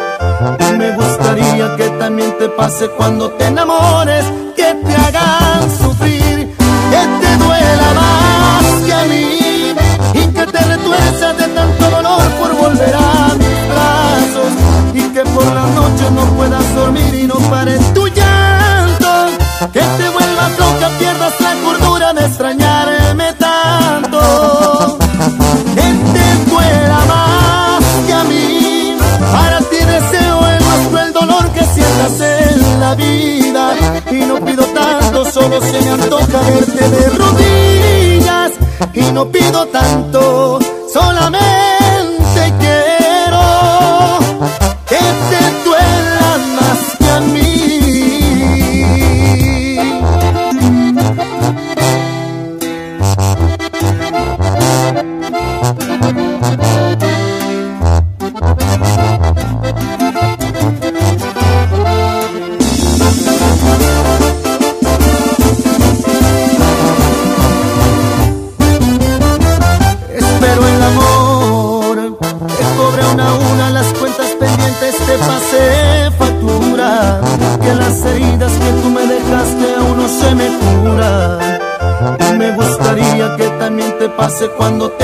Y 0.60 0.78
me 0.78 0.92
gustaría 0.92 1.76
que 1.78 1.90
también 2.00 2.38
te 2.38 2.50
pase 2.50 2.90
cuando 2.98 3.32
te 3.32 3.46
enamores, 3.46 4.26
que 4.56 4.76
te 4.86 4.96
hagan 4.96 5.64
sufrir, 5.82 6.56
que 6.92 7.04
te 7.22 7.38
duela 7.44 7.88
más 8.02 8.66
que 8.86 8.94
a 8.94 9.04
mí 9.06 9.76
y 10.14 10.28
que 10.36 10.46
te 10.46 10.60
retuerzas 10.74 11.38
de 11.38 11.48
tanto 11.48 11.90
dolor 11.90 12.24
por 12.40 12.56
volver 12.56 12.96
a 12.96 13.34
mis 13.42 13.58
brazos 13.74 14.52
y 14.94 15.02
que 15.14 15.24
por 15.36 15.46
la 15.46 15.66
noche 15.80 16.06
no 16.12 16.24
puedas 16.38 16.76
dormir 16.76 17.14
y 17.16 17.28
no 17.28 17.36
pares 17.50 17.82
tu 17.94 18.08
llanto, 18.08 19.12
que 19.74 19.80
te 19.80 20.10
vuelvas 20.10 20.52
loca, 20.60 20.90
pierdas 21.00 21.34
la 21.40 21.54
cordura 21.64 22.14
de 22.14 22.26
extrañarme. 22.26 23.55
No 39.16 39.26
pido 39.32 39.66
tanto, 39.68 40.15
cuando 84.58 84.95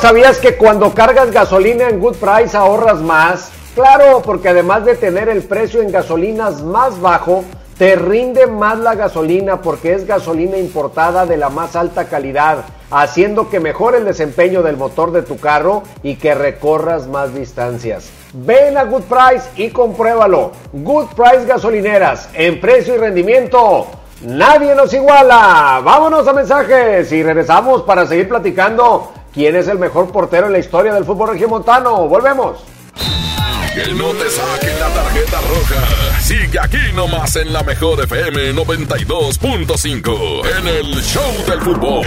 ¿Sabías 0.00 0.38
que 0.38 0.56
cuando 0.56 0.92
cargas 0.92 1.30
gasolina 1.30 1.88
en 1.88 2.00
Good 2.00 2.16
Price 2.16 2.56
ahorras 2.56 3.00
más? 3.00 3.52
Claro, 3.76 4.22
porque 4.24 4.48
además 4.48 4.84
de 4.84 4.96
tener 4.96 5.28
el 5.28 5.44
precio 5.44 5.82
en 5.82 5.92
gasolinas 5.92 6.62
más 6.62 7.00
bajo, 7.00 7.44
te 7.78 7.94
rinde 7.94 8.48
más 8.48 8.76
la 8.80 8.96
gasolina 8.96 9.62
porque 9.62 9.94
es 9.94 10.04
gasolina 10.04 10.58
importada 10.58 11.26
de 11.26 11.36
la 11.36 11.48
más 11.48 11.76
alta 11.76 12.06
calidad, 12.08 12.64
haciendo 12.90 13.48
que 13.50 13.60
mejore 13.60 13.98
el 13.98 14.04
desempeño 14.04 14.64
del 14.64 14.76
motor 14.76 15.12
de 15.12 15.22
tu 15.22 15.38
carro 15.38 15.84
y 16.02 16.16
que 16.16 16.34
recorras 16.34 17.06
más 17.06 17.32
distancias. 17.32 18.10
Ven 18.32 18.76
a 18.76 18.82
Good 18.82 19.02
Price 19.02 19.48
y 19.54 19.70
compruébalo. 19.70 20.50
Good 20.72 21.10
Price 21.14 21.44
Gasolineras, 21.46 22.28
en 22.34 22.60
precio 22.60 22.96
y 22.96 22.98
rendimiento. 22.98 23.86
Nadie 24.22 24.74
nos 24.74 24.92
iguala. 24.92 25.80
Vámonos 25.84 26.26
a 26.26 26.32
mensajes 26.32 27.12
y 27.12 27.22
regresamos 27.22 27.82
para 27.82 28.04
seguir 28.06 28.28
platicando 28.28 29.12
quién 29.32 29.56
es 29.56 29.68
el 29.68 29.78
mejor 29.78 30.10
portero 30.10 30.46
en 30.46 30.52
la 30.52 30.58
historia 30.58 30.92
del 30.94 31.04
fútbol 31.04 31.30
regiomontano. 31.30 32.08
Volvemos. 32.08 32.58
Que 33.74 33.92
no 33.92 34.10
te 34.10 34.30
saquen 34.30 34.78
la 34.80 34.88
tarjeta 34.88 35.40
roja. 35.42 36.20
Sigue 36.20 36.58
aquí 36.60 36.78
nomás 36.94 37.36
en 37.36 37.52
la 37.52 37.62
mejor 37.62 38.02
FM 38.02 38.54
92.5 38.54 40.58
en 40.58 40.68
el 40.68 41.02
Show 41.02 41.30
del 41.46 41.60
Fútbol. 41.60 42.06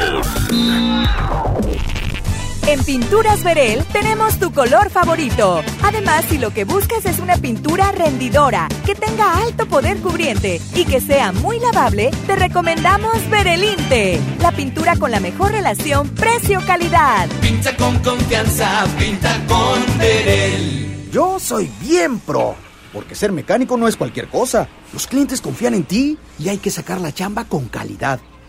En 2.67 2.83
Pinturas 2.83 3.43
Verel 3.43 3.83
tenemos 3.91 4.37
tu 4.37 4.53
color 4.53 4.91
favorito. 4.91 5.63
Además, 5.83 6.25
si 6.29 6.37
lo 6.37 6.51
que 6.51 6.63
buscas 6.63 7.05
es 7.05 7.19
una 7.19 7.35
pintura 7.37 7.91
rendidora, 7.91 8.67
que 8.85 8.93
tenga 8.93 9.41
alto 9.41 9.65
poder 9.65 9.97
cubriente 9.97 10.61
y 10.75 10.85
que 10.85 11.01
sea 11.01 11.31
muy 11.31 11.59
lavable, 11.59 12.11
te 12.27 12.35
recomendamos 12.35 13.29
Verelinte, 13.29 14.19
la 14.39 14.51
pintura 14.51 14.95
con 14.95 15.11
la 15.11 15.19
mejor 15.19 15.51
relación 15.51 16.07
precio-calidad. 16.09 17.27
Pinta 17.41 17.75
con 17.75 17.97
confianza, 17.99 18.85
pinta 18.97 19.43
con 19.47 19.97
Verel. 19.97 21.09
Yo 21.11 21.39
soy 21.39 21.69
bien 21.81 22.19
pro, 22.19 22.55
porque 22.93 23.15
ser 23.15 23.31
mecánico 23.31 23.75
no 23.75 23.87
es 23.87 23.97
cualquier 23.97 24.27
cosa. 24.27 24.69
Los 24.93 25.07
clientes 25.07 25.41
confían 25.41 25.73
en 25.73 25.83
ti 25.83 26.17
y 26.37 26.49
hay 26.49 26.59
que 26.59 26.69
sacar 26.69 27.01
la 27.01 27.11
chamba 27.11 27.45
con 27.45 27.67
calidad. 27.67 28.19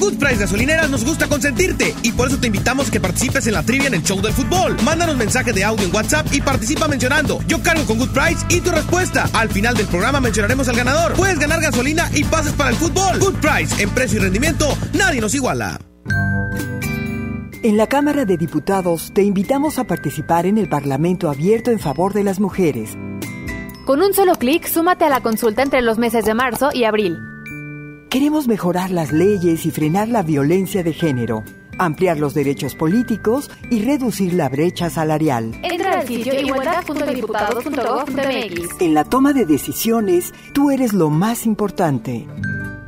En 0.00 0.06
Good 0.06 0.18
Price 0.18 0.36
Gasolineras 0.36 0.88
nos 0.88 1.04
gusta 1.04 1.28
consentirte 1.28 1.94
y 2.02 2.12
por 2.12 2.28
eso 2.28 2.38
te 2.38 2.46
invitamos 2.46 2.88
a 2.88 2.90
que 2.90 3.00
participes 3.00 3.46
en 3.46 3.52
la 3.52 3.62
trivia 3.62 3.88
en 3.88 3.94
el 3.94 4.02
show 4.02 4.18
del 4.22 4.32
fútbol. 4.32 4.74
Mándanos 4.82 5.14
mensaje 5.14 5.52
de 5.52 5.62
audio 5.62 5.84
en 5.84 5.94
WhatsApp 5.94 6.26
y 6.32 6.40
participa 6.40 6.88
mencionando 6.88 7.38
Yo 7.46 7.62
cargo 7.62 7.84
con 7.84 7.98
Good 7.98 8.08
Price 8.08 8.46
y 8.48 8.62
tu 8.62 8.70
respuesta. 8.70 9.28
Al 9.34 9.50
final 9.50 9.76
del 9.76 9.86
programa 9.88 10.18
mencionaremos 10.20 10.68
al 10.68 10.76
ganador. 10.76 11.12
Puedes 11.12 11.38
ganar 11.38 11.60
gasolina 11.60 12.10
y 12.14 12.24
pases 12.24 12.54
para 12.54 12.70
el 12.70 12.76
fútbol. 12.76 13.18
Good 13.18 13.34
Price, 13.40 13.82
en 13.82 13.90
precio 13.90 14.18
y 14.18 14.22
rendimiento, 14.22 14.74
nadie 14.94 15.20
nos 15.20 15.34
iguala. 15.34 15.78
En 17.62 17.76
la 17.76 17.86
Cámara 17.86 18.24
de 18.24 18.38
Diputados 18.38 19.12
te 19.12 19.22
invitamos 19.22 19.78
a 19.78 19.84
participar 19.84 20.46
en 20.46 20.56
el 20.56 20.70
Parlamento 20.70 21.28
abierto 21.28 21.72
en 21.72 21.78
favor 21.78 22.14
de 22.14 22.24
las 22.24 22.40
mujeres. 22.40 22.96
Con 23.84 24.00
un 24.00 24.14
solo 24.14 24.32
clic, 24.36 24.66
súmate 24.66 25.04
a 25.04 25.10
la 25.10 25.20
consulta 25.20 25.62
entre 25.62 25.82
los 25.82 25.98
meses 25.98 26.24
de 26.24 26.32
marzo 26.32 26.70
y 26.72 26.84
abril. 26.84 27.18
Queremos 28.10 28.46
mejorar 28.48 28.90
las 28.90 29.12
leyes 29.12 29.64
y 29.66 29.70
frenar 29.70 30.08
la 30.08 30.24
violencia 30.24 30.82
de 30.82 30.92
género, 30.92 31.44
ampliar 31.78 32.18
los 32.18 32.34
derechos 32.34 32.74
políticos 32.74 33.48
y 33.70 33.84
reducir 33.84 34.34
la 34.34 34.48
brecha 34.48 34.90
salarial. 34.90 35.52
Entra 35.62 36.00
el 36.00 36.08
sitio 36.08 36.34
igualdad.diputados.gov.mx. 36.40 38.80
En 38.80 38.94
la 38.94 39.04
toma 39.04 39.32
de 39.32 39.46
decisiones, 39.46 40.34
tú 40.52 40.72
eres 40.72 40.92
lo 40.92 41.08
más 41.08 41.46
importante. 41.46 42.26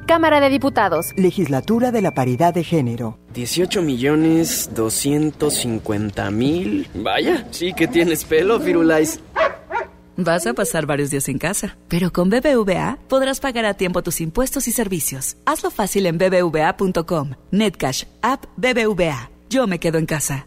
Cámara 0.09 0.41
de 0.41 0.49
Diputados. 0.49 1.13
Legislatura 1.15 1.93
de 1.93 2.03
la 2.03 2.15
Paridad 2.15 2.53
de 2.53 2.65
Género. 2.65 3.21
18 3.33 3.81
millones 3.81 4.71
250 4.75 6.33
mil. 6.33 6.89
Vaya, 6.95 7.47
sí 7.53 7.73
que 7.75 7.87
tienes 7.87 8.25
pelo, 8.25 8.59
Firulais. 8.59 9.21
Vas 10.17 10.47
a 10.47 10.55
pasar 10.55 10.87
varios 10.87 11.11
días 11.11 11.29
en 11.29 11.39
casa, 11.39 11.77
pero 11.89 12.13
con 12.13 12.31
BBVA 12.31 12.99
podrás 13.09 13.41
pagar 13.41 13.65
a 13.65 13.75
tiempo 13.75 14.03
tus 14.03 14.21
impuestos 14.21 14.69
y 14.69 14.73
servicios. 14.73 15.37
Hazlo 15.47 15.71
fácil 15.71 16.07
en 16.07 16.19
bbva.com. 16.19 17.31
Netcash, 17.51 18.05
app 18.23 18.45
BBVA. 18.57 19.31
Yo 19.49 19.67
me 19.67 19.81
quedo 19.81 19.99
en 19.99 20.07
casa. 20.07 20.47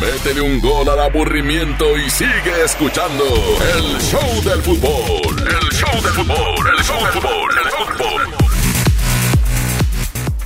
Métele 0.00 0.40
un 0.40 0.60
gol 0.60 0.88
al 0.88 1.00
aburrimiento 1.00 1.96
y 1.96 2.10
sigue 2.10 2.64
escuchando 2.64 3.24
el 3.24 4.00
show 4.00 4.42
del 4.44 4.60
fútbol. 4.62 5.38
El 5.38 5.68
show 5.70 6.02
del 6.02 6.12
fútbol, 6.12 6.70
el 6.76 6.84
show 6.84 6.98
del 6.98 7.12
fútbol, 7.12 7.50
el 7.64 7.70
show 7.70 7.86
del 7.86 7.96
fútbol. 7.96 8.22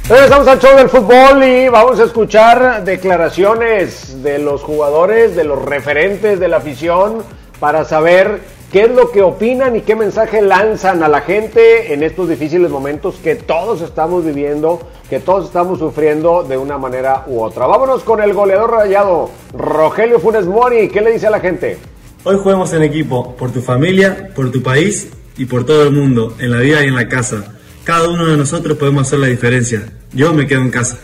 Regresamos 0.09 0.47
al 0.47 0.61
show 0.61 0.77
del 0.77 0.89
fútbol 0.89 1.43
y 1.45 1.69
vamos 1.69 1.99
a 1.99 2.05
escuchar 2.05 2.85
declaraciones 2.85 4.23
de 4.23 4.39
los 4.39 4.63
jugadores, 4.63 5.35
de 5.35 5.45
los 5.45 5.63
referentes 5.65 6.39
de 6.39 6.49
la 6.49 6.59
afición, 6.59 7.25
para 7.59 7.85
saber 7.85 8.41
qué 8.73 8.83
es 8.85 8.91
lo 8.91 9.11
que 9.11 9.23
opinan 9.23 9.77
y 9.77 9.83
qué 9.83 9.95
mensaje 9.95 10.43
lanzan 10.43 11.03
a 11.03 11.09
la 11.09 11.21
gente 11.21 11.93
en 11.93 12.03
estos 12.03 12.29
difíciles 12.29 12.71
momentos 12.71 13.17
que 13.23 13.37
todos 13.37 13.81
estamos 13.81 14.25
viviendo, 14.25 14.81
que 15.09 15.21
todos 15.21 15.47
estamos 15.47 15.79
sufriendo 15.79 16.43
de 16.43 16.57
una 16.57 16.79
manera 16.79 17.25
u 17.27 17.43
otra. 17.43 17.67
Vámonos 17.67 18.03
con 18.03 18.21
el 18.21 18.35
goleador 18.35 18.71
rayado, 18.71 19.31
Rogelio 19.53 20.21
Funes 20.21 20.47
Mori. 20.47 20.89
¿Qué 20.89 21.01
le 21.01 21.13
dice 21.13 21.27
a 21.27 21.31
la 21.31 21.41
gente? 21.41 21.79
Hoy 22.25 22.37
juguemos 22.43 22.73
en 22.73 22.83
equipo, 22.83 23.37
por 23.37 23.53
tu 23.53 23.63
familia, 23.63 24.31
por 24.35 24.51
tu 24.51 24.63
país 24.63 25.11
y 25.37 25.45
por 25.45 25.65
todo 25.65 25.85
el 25.85 25.93
mundo, 25.93 26.35
en 26.39 26.51
la 26.51 26.59
vida 26.59 26.85
y 26.85 26.89
en 26.89 26.97
la 26.97 27.09
casa. 27.09 27.55
Cada 27.85 28.09
uno 28.09 28.27
de 28.27 28.37
nosotros 28.37 28.77
podemos 28.79 29.07
hacer 29.07 29.21
la 29.21 29.29
diferencia. 29.29 29.93
Yo 30.13 30.33
me 30.33 30.47
quedo 30.47 30.63
en 30.63 30.71
casa. 30.71 30.99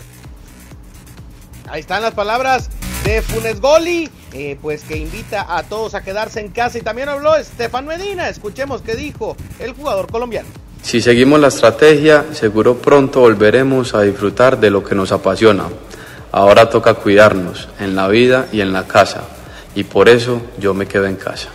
Ahí 1.68 1.80
están 1.80 2.02
las 2.02 2.12
palabras 2.12 2.68
de 3.04 3.22
Funes 3.22 3.60
Goli, 3.60 4.10
eh, 4.32 4.56
pues 4.60 4.82
que 4.84 4.96
invita 4.96 5.56
a 5.56 5.62
todos 5.62 5.94
a 5.94 6.02
quedarse 6.02 6.40
en 6.40 6.48
casa. 6.48 6.78
Y 6.78 6.82
también 6.82 7.08
habló 7.08 7.36
Estefan 7.36 7.86
Medina. 7.86 8.28
Escuchemos 8.28 8.82
qué 8.82 8.94
dijo 8.94 9.36
el 9.58 9.72
jugador 9.72 10.10
colombiano. 10.10 10.48
Si 10.82 11.00
seguimos 11.00 11.38
la 11.40 11.48
estrategia, 11.48 12.24
seguro 12.32 12.78
pronto 12.78 13.20
volveremos 13.20 13.94
a 13.94 14.02
disfrutar 14.02 14.58
de 14.58 14.70
lo 14.70 14.82
que 14.82 14.94
nos 14.94 15.12
apasiona. 15.12 15.64
Ahora 16.32 16.68
toca 16.70 16.94
cuidarnos 16.94 17.68
en 17.78 17.94
la 17.94 18.08
vida 18.08 18.46
y 18.52 18.60
en 18.60 18.72
la 18.72 18.86
casa. 18.86 19.22
Y 19.74 19.84
por 19.84 20.08
eso 20.08 20.42
yo 20.58 20.74
me 20.74 20.86
quedo 20.86 21.06
en 21.06 21.16
casa. 21.16 21.48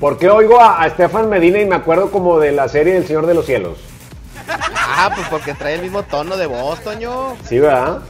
¿Por 0.00 0.18
qué 0.18 0.28
oigo 0.30 0.60
a, 0.60 0.82
a 0.82 0.86
Estefan 0.86 1.28
Medina 1.28 1.60
y 1.60 1.66
me 1.66 1.76
acuerdo 1.76 2.10
como 2.10 2.38
de 2.38 2.52
la 2.52 2.68
serie 2.68 2.94
del 2.94 3.06
Señor 3.06 3.26
de 3.26 3.34
los 3.34 3.46
Cielos? 3.46 3.78
Ah, 4.48 5.10
pues 5.14 5.26
porque 5.28 5.54
trae 5.54 5.74
el 5.74 5.82
mismo 5.82 6.02
tono 6.02 6.36
de 6.36 6.46
voz, 6.46 6.80
Toño. 6.80 7.36
Sí, 7.48 7.58
¿verdad? 7.58 8.00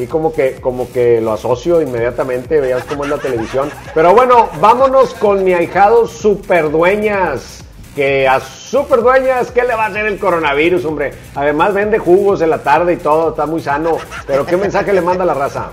Sí, 0.00 0.06
como 0.06 0.32
que, 0.32 0.54
como 0.62 0.90
que 0.90 1.20
lo 1.20 1.32
asocio 1.34 1.82
inmediatamente, 1.82 2.58
veas 2.58 2.84
cómo 2.84 3.04
es 3.04 3.10
la 3.10 3.18
televisión. 3.18 3.68
Pero 3.94 4.14
bueno, 4.14 4.48
vámonos 4.58 5.12
con 5.12 5.44
mi 5.44 5.52
ahijado 5.52 6.06
Superdueñas. 6.06 7.62
Que 7.94 8.26
a 8.26 8.40
Superdueñas, 8.40 9.50
¿qué 9.50 9.62
le 9.62 9.74
va 9.74 9.84
a 9.84 9.88
hacer 9.88 10.06
el 10.06 10.18
coronavirus, 10.18 10.86
hombre? 10.86 11.12
Además 11.34 11.74
vende 11.74 11.98
jugos 11.98 12.40
en 12.40 12.48
la 12.48 12.62
tarde 12.62 12.94
y 12.94 12.96
todo, 12.96 13.30
está 13.30 13.44
muy 13.44 13.60
sano. 13.60 13.98
Pero 14.26 14.46
¿qué 14.46 14.56
mensaje 14.56 14.90
le 14.94 15.02
manda 15.02 15.22
la 15.22 15.34
raza? 15.34 15.66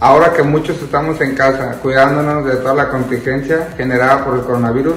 Ahora 0.00 0.32
que 0.32 0.42
muchos 0.42 0.82
estamos 0.82 1.20
en 1.20 1.36
casa, 1.36 1.78
cuidándonos 1.80 2.46
de 2.46 2.56
toda 2.56 2.74
la 2.74 2.88
contingencia 2.88 3.68
generada 3.76 4.24
por 4.24 4.34
el 4.34 4.40
coronavirus, 4.40 4.96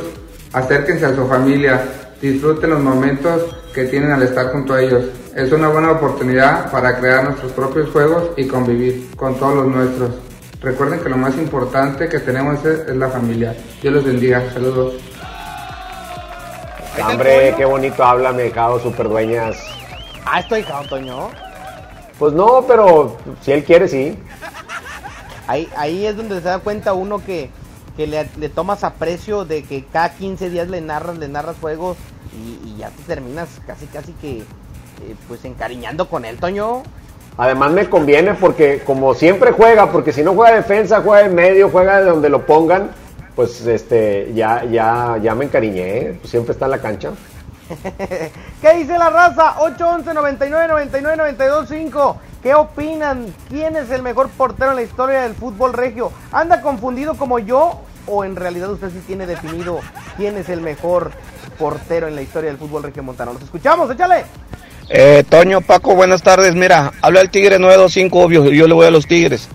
acérquense 0.53 1.05
a 1.05 1.15
su 1.15 1.27
familia, 1.27 1.83
disfruten 2.19 2.71
los 2.71 2.79
momentos 2.79 3.43
que 3.75 3.83
tienen 3.83 4.12
al 4.12 4.23
estar 4.23 4.51
junto 4.51 4.73
a 4.73 4.81
ellos. 4.81 5.03
Es 5.39 5.54
una 5.54 5.69
buena 5.69 5.91
oportunidad 5.91 6.69
para 6.69 6.99
crear 6.99 7.23
nuestros 7.23 7.54
propios 7.54 7.89
juegos 7.91 8.32
y 8.36 8.45
convivir 8.45 9.10
con 9.15 9.36
todos 9.36 9.56
los 9.56 9.67
nuestros. 9.67 10.15
Recuerden 10.60 10.99
que 10.99 11.08
lo 11.08 11.15
más 11.15 11.38
importante 11.38 12.10
que 12.10 12.19
tenemos 12.19 12.60
es, 12.65 12.80
es 12.89 12.95
la 12.97 13.08
familia. 13.08 13.56
Dios 13.82 13.93
los 13.93 14.04
bendiga. 14.04 14.52
Saludos. 14.52 14.95
Hombre, 17.02 17.54
qué 17.56 17.63
bonito 17.63 18.04
habla 18.04 18.34
mi 18.34 18.41
ahijado 18.41 18.82
Superdueñas. 18.82 19.56
Ah, 20.25 20.41
estoy 20.41 20.60
ahijado, 20.60 20.89
Toño. 20.89 21.30
Pues 22.19 22.34
no, 22.34 22.65
pero 22.67 23.15
si 23.41 23.54
él 23.54 23.63
quiere, 23.63 23.88
sí. 23.88 24.19
Ahí, 25.47 25.69
ahí 25.78 26.06
es 26.06 26.17
donde 26.17 26.36
se 26.36 26.49
da 26.49 26.60
cuenta 26.60 26.91
uno 26.91 27.23
que, 27.23 27.49
que 27.95 28.08
le, 28.08 28.30
le 28.38 28.49
tomas 28.49 28.84
aprecio 28.84 29.45
de 29.45 29.63
que 29.63 29.86
cada 29.86 30.10
15 30.10 30.49
días 30.49 30.67
le 30.67 30.82
narras, 30.82 31.17
le 31.17 31.30
narras 31.30 31.56
juegos 31.62 31.95
y, 32.34 32.67
y 32.67 32.75
ya 32.78 32.89
te 32.89 33.04
terminas 33.04 33.47
casi, 33.65 33.86
casi 33.86 34.12
que 34.12 34.43
pues 35.27 35.45
encariñando 35.45 36.07
con 36.09 36.25
él, 36.25 36.38
Toño. 36.38 36.83
Además 37.38 37.71
me 37.71 37.89
conviene 37.89 38.33
porque 38.33 38.81
como 38.85 39.13
siempre 39.13 39.51
juega, 39.51 39.91
porque 39.91 40.12
si 40.12 40.23
no 40.23 40.33
juega 40.33 40.55
defensa, 40.55 41.01
juega 41.01 41.25
en 41.25 41.35
medio, 41.35 41.69
juega 41.69 41.99
de 41.99 42.09
donde 42.09 42.29
lo 42.29 42.45
pongan, 42.45 42.91
pues 43.35 43.65
este 43.65 44.33
ya 44.33 44.65
ya 44.65 45.17
ya 45.21 45.35
me 45.35 45.45
encariñé, 45.45 45.97
¿eh? 45.99 46.17
pues 46.19 46.31
siempre 46.31 46.51
está 46.51 46.65
en 46.65 46.71
la 46.71 46.79
cancha. 46.79 47.12
¿Qué 48.62 48.73
dice 48.75 48.97
la 48.97 49.09
raza? 49.09 49.62
811 49.62 50.13
99 50.13 50.67
99 50.67 51.17
92 51.17 51.69
5. 51.69 52.17
¿Qué 52.41 52.53
opinan? 52.55 53.33
¿Quién 53.47 53.75
es 53.75 53.89
el 53.91 54.01
mejor 54.01 54.29
portero 54.29 54.71
en 54.71 54.77
la 54.77 54.83
historia 54.83 55.21
del 55.21 55.33
fútbol 55.33 55.73
regio? 55.73 56.12
¿Anda 56.31 56.62
confundido 56.62 57.15
como 57.15 57.39
yo? 57.39 57.79
¿O 58.07 58.23
en 58.23 58.35
realidad 58.35 58.71
usted 58.71 58.89
sí 58.89 59.01
tiene 59.05 59.25
definido 59.27 59.79
quién 60.17 60.38
es 60.38 60.49
el 60.49 60.62
mejor 60.62 61.12
portero 61.57 62.07
en 62.07 62.15
la 62.15 62.21
historia 62.21 62.49
del 62.49 62.59
fútbol 62.59 62.83
regio 62.83 63.03
montano? 63.03 63.33
Los 63.33 63.43
escuchamos, 63.43 63.91
échale. 63.91 64.25
Eh, 64.89 65.23
Toño, 65.30 65.62
Paco, 65.62 65.95
buenas 65.95 66.23
tardes. 66.23 66.56
Mira, 66.56 66.93
habla 67.02 67.21
el 67.21 67.30
Tigre 67.30 67.60
925, 67.60 68.19
obvio, 68.19 68.52
yo 68.52 68.67
le 68.67 68.73
voy 68.73 68.88
a 68.88 68.91
los 68.91 69.08
Tigres. 69.08 69.47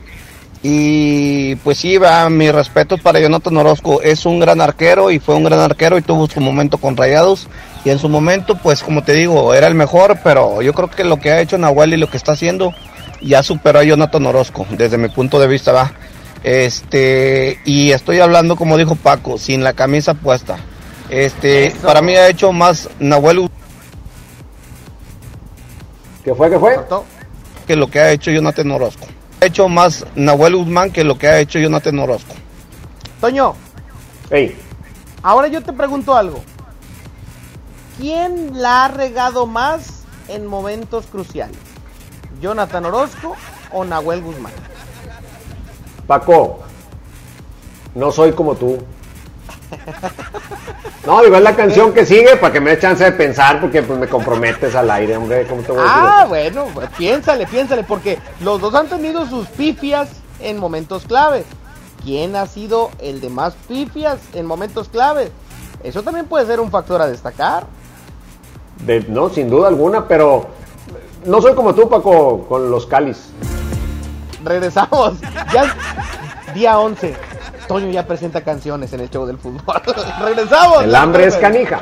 Y 0.62 1.56
pues 1.56 1.76
sí, 1.78 1.98
va, 1.98 2.30
mi 2.30 2.50
respeto 2.50 2.96
para 2.96 3.20
Jonathan 3.20 3.56
Orozco. 3.56 4.00
Es 4.00 4.24
un 4.24 4.40
gran 4.40 4.60
arquero 4.60 5.10
y 5.10 5.18
fue 5.18 5.34
un 5.34 5.44
gran 5.44 5.60
arquero 5.60 5.98
y 5.98 6.02
tuvo 6.02 6.26
su 6.26 6.40
momento 6.40 6.78
con 6.78 6.96
Rayados. 6.96 7.48
Y 7.84 7.90
en 7.90 7.98
su 7.98 8.08
momento, 8.08 8.56
pues 8.56 8.82
como 8.82 9.02
te 9.02 9.12
digo, 9.12 9.52
era 9.52 9.66
el 9.66 9.74
mejor, 9.74 10.20
pero 10.24 10.62
yo 10.62 10.72
creo 10.72 10.88
que 10.88 11.04
lo 11.04 11.18
que 11.18 11.32
ha 11.32 11.40
hecho 11.40 11.58
Nahuel 11.58 11.92
y 11.92 11.98
lo 11.98 12.08
que 12.08 12.16
está 12.16 12.32
haciendo 12.32 12.72
ya 13.20 13.42
superó 13.42 13.80
a 13.80 13.84
Jonathan 13.84 14.24
Orozco, 14.26 14.66
desde 14.70 14.96
mi 14.96 15.08
punto 15.08 15.38
de 15.38 15.48
vista, 15.48 15.72
va. 15.72 15.92
Este, 16.44 17.58
y 17.64 17.90
estoy 17.90 18.20
hablando, 18.20 18.56
como 18.56 18.78
dijo 18.78 18.94
Paco, 18.96 19.36
sin 19.36 19.64
la 19.64 19.72
camisa 19.72 20.14
puesta. 20.14 20.56
Este, 21.10 21.74
para 21.82 22.00
mí 22.00 22.14
ha 22.14 22.28
hecho 22.28 22.52
más 22.52 22.88
Nahuel 23.00 23.50
¿Qué 26.24 26.34
fue? 26.34 26.50
¿Qué 26.50 26.58
fue? 26.58 26.78
que 27.66 27.76
lo 27.76 27.88
que 27.88 27.98
ha 27.98 28.10
hecho 28.10 28.30
Jonathan 28.30 28.70
Orozco. 28.70 29.06
Ha 29.40 29.46
hecho 29.46 29.68
más 29.68 30.04
Nahuel 30.14 30.56
Guzmán 30.56 30.90
que 30.90 31.04
lo 31.04 31.16
que 31.16 31.28
ha 31.28 31.38
hecho 31.38 31.58
Jonathan 31.58 31.98
Orozco. 31.98 32.34
Toño, 33.20 33.54
Ey, 34.30 34.56
ahora 35.22 35.48
yo 35.48 35.62
te 35.62 35.72
pregunto 35.72 36.14
algo. 36.14 36.42
¿Quién 37.98 38.60
la 38.60 38.84
ha 38.84 38.88
regado 38.88 39.46
más 39.46 40.04
en 40.28 40.46
momentos 40.46 41.06
cruciales? 41.06 41.56
¿Jonathan 42.40 42.86
Orozco 42.86 43.36
o 43.72 43.84
Nahuel 43.84 44.22
Guzmán? 44.22 44.52
Paco, 46.06 46.60
no 47.94 48.10
soy 48.10 48.32
como 48.32 48.54
tú. 48.54 48.78
No, 51.06 51.22
digo, 51.22 51.36
es 51.36 51.42
la 51.42 51.54
canción 51.54 51.92
que 51.92 52.06
sigue 52.06 52.36
para 52.36 52.50
que 52.52 52.60
me 52.60 52.70
dé 52.70 52.78
chance 52.78 53.04
de 53.04 53.12
pensar, 53.12 53.60
porque 53.60 53.82
pues 53.82 53.98
me 53.98 54.08
comprometes 54.08 54.74
al 54.74 54.90
aire, 54.90 55.16
hombre. 55.18 55.46
¿Cómo 55.46 55.60
te 55.60 55.70
voy 55.72 55.80
a 55.80 55.82
decir 55.82 55.94
Ah, 55.96 56.24
bueno, 56.26 56.66
pues, 56.72 56.88
piénsale, 56.96 57.46
piénsale, 57.46 57.84
porque 57.84 58.18
los 58.40 58.58
dos 58.60 58.74
han 58.74 58.86
tenido 58.86 59.26
sus 59.26 59.46
pifias 59.48 60.08
en 60.40 60.58
momentos 60.58 61.04
claves. 61.04 61.44
¿Quién 62.02 62.36
ha 62.36 62.46
sido 62.46 62.90
el 63.00 63.20
de 63.20 63.28
más 63.28 63.54
pifias 63.68 64.18
en 64.32 64.46
momentos 64.46 64.88
claves? 64.88 65.30
Eso 65.82 66.02
también 66.02 66.24
puede 66.24 66.46
ser 66.46 66.58
un 66.60 66.70
factor 66.70 67.02
a 67.02 67.06
destacar. 67.06 67.66
De- 68.86 69.04
no, 69.08 69.28
sin 69.28 69.50
duda 69.50 69.68
alguna, 69.68 70.08
pero 70.08 70.46
no 71.26 71.42
soy 71.42 71.54
como 71.54 71.74
tú, 71.74 71.86
Paco, 71.86 72.46
con 72.48 72.70
los 72.70 72.86
cáliz. 72.86 73.28
Regresamos. 74.42 75.14
Ya 75.52 75.74
día 76.54 76.78
11. 76.78 77.14
Toño 77.66 77.90
ya 77.90 78.06
presenta 78.06 78.42
canciones 78.42 78.92
en 78.92 79.00
el 79.00 79.10
show 79.10 79.26
del 79.26 79.38
fútbol. 79.38 79.82
Regresamos. 80.24 80.84
El 80.84 80.94
hambre 80.94 81.26
es 81.26 81.36
canija. 81.36 81.80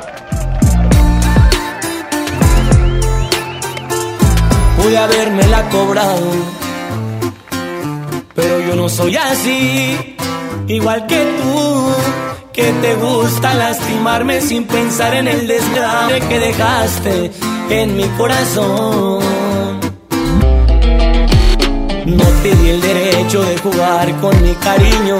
pude 4.83 4.97
haberme 4.97 5.47
la 5.47 5.69
cobrado. 5.69 6.31
Pero 8.35 8.59
yo 8.59 8.75
no 8.75 8.89
soy 8.89 9.15
así, 9.15 10.15
igual 10.67 11.05
que 11.07 11.23
tú, 11.37 11.95
que 12.51 12.71
te 12.71 12.95
gusta 12.95 13.53
lastimarme 13.53 14.41
sin 14.41 14.65
pensar 14.65 15.13
en 15.13 15.27
el 15.27 15.47
desgrace 15.47 16.19
que 16.27 16.39
dejaste 16.39 17.31
en 17.69 17.95
mi 17.95 18.07
corazón. 18.17 19.23
No 22.05 22.25
te 22.43 22.55
di 22.55 22.69
el 22.69 22.81
derecho 22.81 23.43
de 23.43 23.57
jugar 23.59 24.19
con 24.19 24.41
mi 24.41 24.53
cariño. 24.55 25.19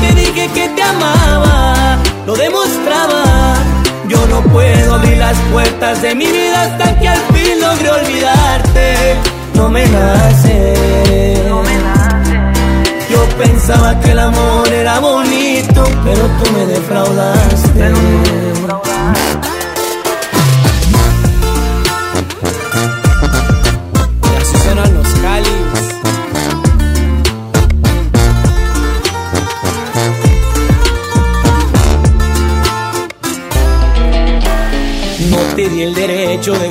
te 0.00 0.14
dije 0.14 0.48
que 0.54 0.68
te 0.70 0.82
amaba, 0.82 1.98
lo 2.26 2.34
demostraba. 2.34 3.24
Yo 4.08 4.24
no 4.28 4.40
puedo 4.52 4.94
abrir 4.94 5.18
las 5.18 5.36
puertas 5.52 6.02
de 6.02 6.14
mi 6.14 6.26
vida 6.26 6.62
hasta 6.62 6.98
que 6.98 7.08
al 7.08 7.18
fin 7.34 7.60
logre 7.60 7.90
olvidarte. 7.90 9.16
No 9.54 9.68
me 9.68 9.86
nace. 9.86 10.74
Yo 13.10 13.24
pensaba 13.38 13.98
que 14.00 14.10
el 14.12 14.18
amor 14.18 14.68
era 14.68 15.00
bonito, 15.00 15.84
pero 16.04 16.22
tú 16.38 16.52
me 16.52 16.66
defraudaste. 16.66 17.92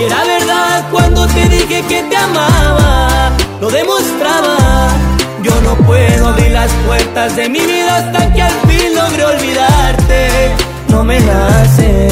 y 0.00 0.04
era 0.04 0.24
verdad 0.24 0.88
cuando 0.90 1.26
te 1.26 1.48
dije 1.48 1.82
que 1.88 2.02
te 2.04 2.16
amaba, 2.16 3.30
lo 3.60 3.70
demostraba. 3.70 4.88
Yo 5.42 5.52
no 5.62 5.74
puedo 5.86 6.28
abrir 6.28 6.52
las 6.52 6.70
puertas 6.86 7.36
de 7.36 7.48
mi 7.48 7.60
vida 7.60 7.96
hasta 7.96 8.32
que 8.32 8.42
al 8.42 8.52
fin 8.68 8.94
logre 8.94 9.24
olvidarte. 9.24 10.54
No 10.88 11.04
me 11.04 11.20
nace. 11.20 12.08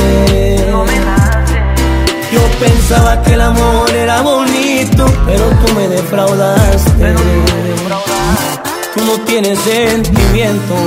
Yo 2.32 2.40
pensaba 2.60 3.22
que 3.22 3.34
el 3.34 3.40
amor 3.40 3.90
era 3.90 4.20
bonito, 4.20 5.06
pero 5.26 5.44
tú 5.60 5.74
me 5.74 5.88
defraudaste. 5.88 7.14
Tú 8.94 9.04
no 9.04 9.12
tienes 9.24 9.58
sentimientos, 9.60 10.78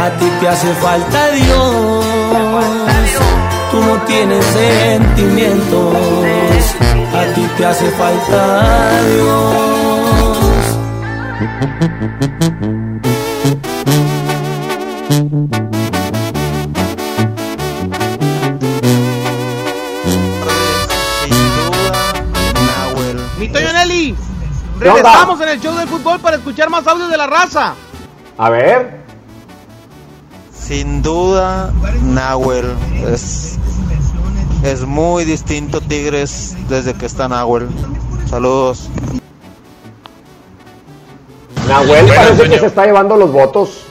a 0.00 0.10
ti 0.18 0.26
te 0.40 0.48
hace 0.48 0.72
falta 0.74 1.30
Dios. 1.30 2.51
Tú 3.72 3.80
no 3.80 3.96
tienes 4.02 4.44
sentimientos, 4.44 5.96
a 7.14 7.34
ti 7.34 7.48
te 7.56 7.64
hace 7.64 7.90
falta 7.92 9.00
Mi 23.38 23.48
Toño 23.48 23.72
Nelly, 23.72 24.14
¿Qué 24.80 24.88
onda? 24.90 25.02
regresamos 25.02 25.40
en 25.40 25.48
el 25.48 25.60
show 25.60 25.74
del 25.74 25.88
fútbol 25.88 26.20
para 26.20 26.36
escuchar 26.36 26.68
más 26.68 26.86
audios 26.86 27.10
de 27.10 27.16
la 27.16 27.26
raza. 27.26 27.74
A 28.36 28.50
ver. 28.50 29.01
Sin 30.62 31.02
duda, 31.02 31.72
Nahuel 32.02 32.76
es, 33.12 33.58
es 34.62 34.82
muy 34.82 35.24
distinto 35.24 35.80
Tigres 35.80 36.56
desde 36.68 36.94
que 36.94 37.06
está 37.06 37.28
Nahuel. 37.28 37.68
Saludos. 38.30 38.88
Nahuel 41.66 42.06
parece 42.06 42.48
que 42.48 42.58
se 42.60 42.66
está 42.66 42.86
llevando 42.86 43.16
los 43.16 43.32
votos. 43.32 43.86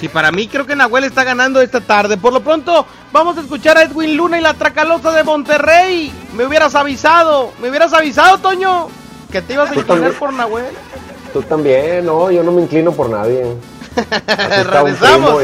Sí, 0.00 0.08
para 0.08 0.32
mí 0.32 0.48
creo 0.48 0.66
que 0.66 0.74
Nahuel 0.74 1.04
está 1.04 1.22
ganando 1.22 1.60
esta 1.60 1.80
tarde. 1.80 2.16
Por 2.16 2.32
lo 2.32 2.40
pronto, 2.40 2.84
vamos 3.12 3.38
a 3.38 3.42
escuchar 3.42 3.78
a 3.78 3.84
Edwin 3.84 4.16
Luna 4.16 4.38
y 4.38 4.42
la 4.42 4.54
Tracalosa 4.54 5.12
de 5.12 5.22
Monterrey. 5.22 6.12
Me 6.34 6.44
hubieras 6.44 6.74
avisado, 6.74 7.52
me 7.62 7.70
hubieras 7.70 7.92
avisado, 7.92 8.38
Toño, 8.38 8.88
que 9.30 9.42
te 9.42 9.52
ibas 9.52 9.70
a 9.70 9.74
inclinar 9.76 10.12
por 10.14 10.32
Nahuel. 10.32 10.74
Tú 11.32 11.42
también, 11.42 12.04
no, 12.04 12.32
yo 12.32 12.42
no 12.42 12.50
me 12.50 12.62
inclino 12.62 12.90
por 12.90 13.08
nadie. 13.08 13.54
Regresamos. 14.64 15.40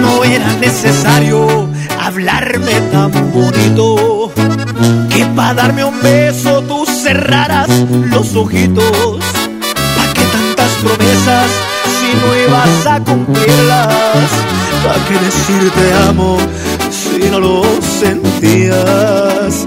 No 0.00 0.24
era 0.24 0.52
necesario 0.54 1.68
hablarme 2.00 2.72
tan 2.92 3.10
bonito 3.32 4.30
que 5.10 5.26
para 5.36 5.54
darme 5.54 5.84
un 5.84 6.00
beso 6.00 6.62
tú 6.62 6.84
cerraras 6.86 7.68
los 8.10 8.34
ojitos. 8.36 9.18
¿Pa' 9.96 10.12
qué 10.14 10.24
tantas 10.32 10.70
promesas 10.82 11.50
si 11.98 12.08
no 12.20 12.28
ibas 12.46 12.86
a 12.86 13.00
cumplirlas? 13.00 14.30
¿Pa' 14.84 14.98
qué 15.08 15.14
decir 15.18 15.70
te 15.70 15.92
amo 16.08 16.38
si 16.90 17.30
no 17.30 17.40
lo 17.40 17.62
sentías? 17.80 19.66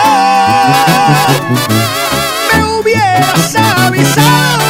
Me 2.53 2.63
hubieras 2.63 3.55
avisado 3.55 4.65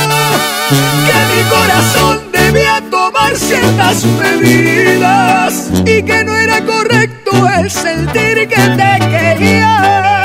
que 1.06 1.18
mi 1.34 1.42
corazón 1.50 2.20
debía 2.32 2.82
tomar 2.90 3.36
ciertas 3.36 4.04
medidas 4.06 5.70
y 5.86 6.04
que 6.04 6.24
no 6.24 6.36
era 6.36 6.66
correcto 6.66 7.32
el 7.58 7.70
sentir 7.70 8.48
que 8.48 8.62
te 8.80 9.00
quería. 9.10 10.24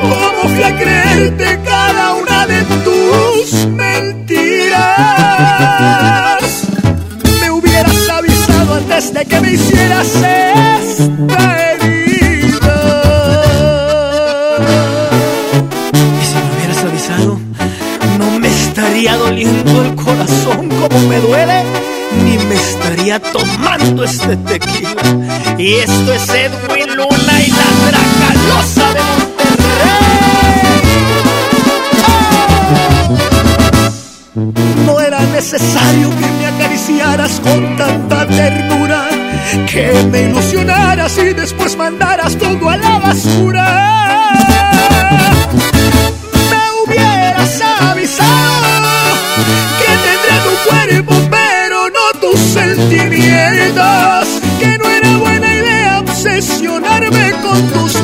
¿Cómo 0.00 0.48
fui 0.54 0.62
a 0.62 0.76
creerte 0.76 1.60
cada 1.64 2.14
una 2.14 2.46
de 2.46 2.62
tus 2.84 3.66
mentiras? 3.66 4.76
Me 7.40 7.50
hubieras 7.50 8.08
avisado 8.10 8.74
antes 8.74 9.12
de 9.12 9.24
que 9.24 9.40
me 9.40 9.52
hicieras 9.52 10.08
esta 10.14 11.55
como 20.96 21.08
me 21.08 21.20
duele, 21.20 21.62
ni 22.24 22.38
me 22.46 22.54
estaría 22.54 23.20
tomando 23.20 24.04
Y 25.58 25.74
esto 25.74 26.12
es 26.12 26.28
Edwin 26.28 26.96
Luna 26.96 27.42
y 27.46 27.50
la 27.50 27.66
Dracalosa 27.86 28.94
de. 28.94 29.00
No 34.86 35.00
era 35.00 35.20
necesario 35.20 36.10
que 36.10 36.26
me 36.38 36.46
acariciaras 36.46 37.40
con 37.40 37.76
tanta 37.76 38.26
ternura, 38.26 39.08
que 39.70 39.92
me 40.10 40.22
ilusionaras 40.30 41.18
y 41.18 41.32
después 41.34 41.76
mandaras 41.76 42.36
todo 42.36 42.70
a 42.70 42.76
la 42.76 42.98
basura. 42.98 44.16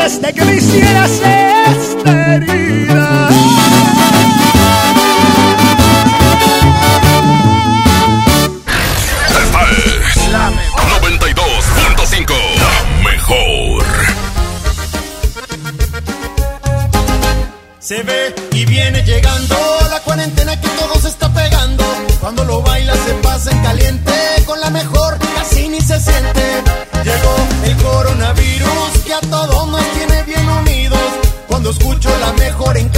Antes 0.00 0.22
de 0.22 0.32
que 0.32 0.44
me 0.46 0.54
hicieras 0.54 1.10
esta 1.10 2.34
herida. 2.34 3.28
Esta 9.28 9.62
es 9.70 10.32
la 10.32 10.50
92.5. 11.02 12.34
La 12.56 13.10
mejor. 13.10 13.84
Se 17.78 18.02
ve 18.02 18.34
y 18.52 18.64
viene 18.64 19.02
llegando 19.02 19.56
la 19.90 20.00
cuarentena 20.00 20.58
que 20.58 20.68
todo 20.68 20.94
se 20.98 21.08
está 21.08 21.28
pegando. 21.28 21.84
Cuando 22.20 22.44
lo 22.44 22.62
baila 22.62 22.94
se 22.94 23.12
pasa 23.22 23.50
en 23.50 23.62
caliente, 23.62 24.12
con 24.46 24.58
la 24.60 24.70
mejor 24.70 25.18
casi 25.34 25.68
ni 25.68 25.80
se 25.82 26.00
siente. 26.00 26.62
Llegó 27.04 27.36
el 27.64 27.76
coronavirus 27.82 28.98
que 29.06 29.14
a 29.14 29.20
todos 29.20 29.39
Escucho 31.70 32.10
la 32.18 32.32
mejor 32.32 32.76
en 32.78 32.89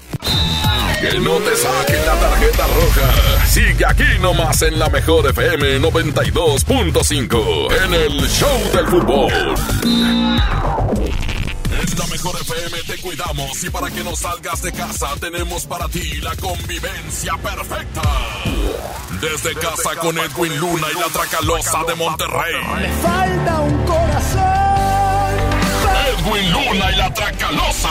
Que 1.00 1.18
no 1.18 1.36
te 1.38 1.56
saquen 1.56 2.06
la 2.06 2.14
tarjeta 2.14 2.66
roja. 2.66 3.46
Sigue 3.46 3.84
aquí 3.86 4.18
nomás 4.20 4.62
en 4.62 4.78
la 4.78 4.88
mejor 4.88 5.26
FM 5.28 5.80
92.5 5.80 7.72
en 7.84 7.94
el 7.94 8.28
Show 8.28 8.70
del 8.72 8.86
Fútbol. 8.86 9.32
En 11.82 11.98
la 11.98 12.06
mejor 12.06 12.36
FM 12.40 12.82
te 12.86 12.98
cuidamos 12.98 13.64
y 13.64 13.70
para 13.70 13.90
que 13.90 14.04
no 14.04 14.14
salgas 14.14 14.62
de 14.62 14.72
casa 14.72 15.08
tenemos 15.20 15.66
para 15.66 15.88
ti 15.88 16.20
la 16.20 16.36
convivencia 16.36 17.36
perfecta. 17.38 18.02
Desde 19.20 19.54
casa 19.54 19.96
con 20.00 20.16
Edwin 20.18 20.56
Luna 20.58 20.86
y 20.94 21.00
la 21.00 21.06
Tracalosa 21.06 21.82
de 21.86 21.94
Monterrey. 21.96 22.54
Falta 23.02 23.60
un 23.60 23.84
corazón. 23.84 24.72
Edwin 26.18 26.52
Luna 26.52 26.92
y 26.92 26.96
la 26.96 27.12
Tracalosa. 27.12 27.90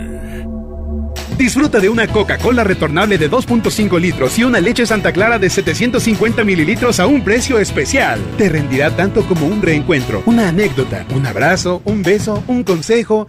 Disfruta 1.41 1.79
de 1.79 1.89
una 1.89 2.05
Coca-Cola 2.05 2.63
retornable 2.63 3.17
de 3.17 3.27
2.5 3.27 3.99
litros 3.99 4.37
y 4.37 4.43
una 4.43 4.59
leche 4.59 4.85
Santa 4.85 5.11
Clara 5.11 5.39
de 5.39 5.49
750 5.49 6.43
mililitros 6.43 6.99
a 6.99 7.07
un 7.07 7.23
precio 7.23 7.57
especial. 7.57 8.21
Te 8.37 8.47
rendirá 8.47 8.95
tanto 8.95 9.23
como 9.23 9.47
un 9.47 9.59
reencuentro, 9.59 10.21
una 10.27 10.49
anécdota, 10.49 11.03
un 11.15 11.25
abrazo, 11.25 11.81
un 11.83 12.03
beso, 12.03 12.43
un 12.45 12.63
consejo. 12.63 13.25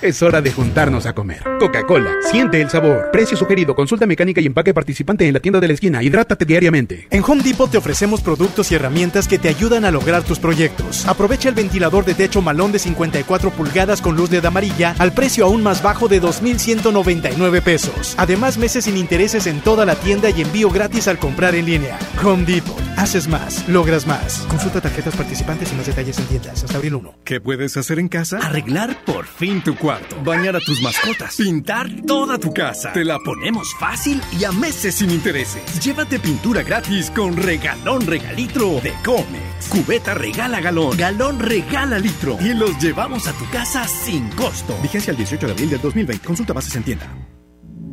Es 0.00 0.22
hora 0.22 0.40
de 0.40 0.52
juntarnos 0.52 1.06
a 1.06 1.14
comer. 1.14 1.42
Coca-Cola, 1.58 2.10
siente 2.30 2.60
el 2.60 2.70
sabor. 2.70 3.10
Precio 3.10 3.36
sugerido, 3.36 3.74
consulta 3.74 4.06
mecánica 4.06 4.40
y 4.40 4.46
empaque 4.46 4.72
participante 4.72 5.26
en 5.26 5.34
la 5.34 5.40
tienda 5.40 5.58
de 5.58 5.66
la 5.66 5.74
esquina. 5.74 6.02
Hidrátate 6.02 6.44
diariamente. 6.44 7.08
En 7.10 7.24
Home 7.24 7.42
Depot 7.42 7.70
te 7.70 7.78
ofrecemos 7.78 8.20
productos 8.20 8.70
y 8.70 8.76
herramientas 8.76 9.26
que 9.26 9.38
te 9.38 9.48
ayudan 9.48 9.84
a 9.84 9.90
lograr 9.90 10.22
tus 10.22 10.38
proyectos. 10.38 11.06
Aprovecha 11.06 11.48
el 11.48 11.54
ventilador 11.54 12.04
de 12.04 12.14
techo 12.14 12.42
malón 12.42 12.70
de 12.70 12.78
54 12.78 13.50
pulgadas 13.50 14.00
con 14.00 14.16
luz 14.16 14.30
LED 14.30 14.44
amarilla 14.44 14.94
al 14.98 15.12
precio 15.12 15.44
aún 15.44 15.62
más 15.62 15.82
bajo 15.82 16.06
de 16.08 16.22
2.199 16.22 16.98
99 16.98 17.62
pesos. 17.62 18.14
Además, 18.18 18.58
meses 18.58 18.84
sin 18.84 18.96
intereses 18.96 19.46
en 19.46 19.60
toda 19.60 19.84
la 19.84 19.94
tienda 19.94 20.30
y 20.30 20.42
envío 20.42 20.70
gratis 20.70 21.08
al 21.08 21.18
comprar 21.18 21.54
en 21.54 21.66
línea. 21.66 21.98
Home 22.22 22.44
Depot. 22.44 22.76
Haces 22.96 23.28
más, 23.28 23.68
logras 23.68 24.06
más. 24.06 24.38
Consulta 24.48 24.80
tarjetas 24.80 25.14
participantes 25.14 25.72
y 25.72 25.76
más 25.76 25.86
detalles 25.86 26.18
en 26.18 26.26
tiendas 26.26 26.64
hasta 26.64 26.76
abril 26.76 26.96
1. 26.96 27.14
¿Qué 27.24 27.40
puedes 27.40 27.76
hacer 27.76 28.00
en 28.00 28.08
casa? 28.08 28.38
Arreglar 28.38 29.04
por 29.04 29.26
fin 29.26 29.62
tu 29.62 29.76
bañar 30.24 30.56
a 30.56 30.60
tus 30.60 30.82
mascotas, 30.82 31.36
pintar 31.36 31.88
toda 32.06 32.38
tu 32.38 32.52
casa. 32.52 32.92
Te 32.92 33.04
la 33.04 33.18
ponemos 33.18 33.74
fácil 33.78 34.20
y 34.38 34.44
a 34.44 34.52
meses 34.52 34.96
sin 34.96 35.10
intereses. 35.10 35.62
Llévate 35.82 36.18
pintura 36.18 36.62
gratis 36.62 37.10
con 37.10 37.36
regalón 37.36 38.06
regalitro 38.06 38.80
de 38.80 38.92
Comex. 39.04 39.68
Cubeta 39.68 40.14
regala 40.14 40.60
galón, 40.60 40.96
galón 40.96 41.38
regala 41.38 41.98
litro 41.98 42.36
y 42.40 42.54
los 42.54 42.78
llevamos 42.78 43.26
a 43.26 43.32
tu 43.32 43.48
casa 43.50 43.86
sin 43.86 44.28
costo. 44.30 44.76
Vigencia 44.82 45.10
el 45.10 45.16
18 45.16 45.46
de 45.46 45.52
abril 45.52 45.70
del 45.70 45.80
2020. 45.80 46.26
Consulta 46.26 46.52
bases 46.52 46.74
en 46.76 46.82
tienda. 46.82 47.37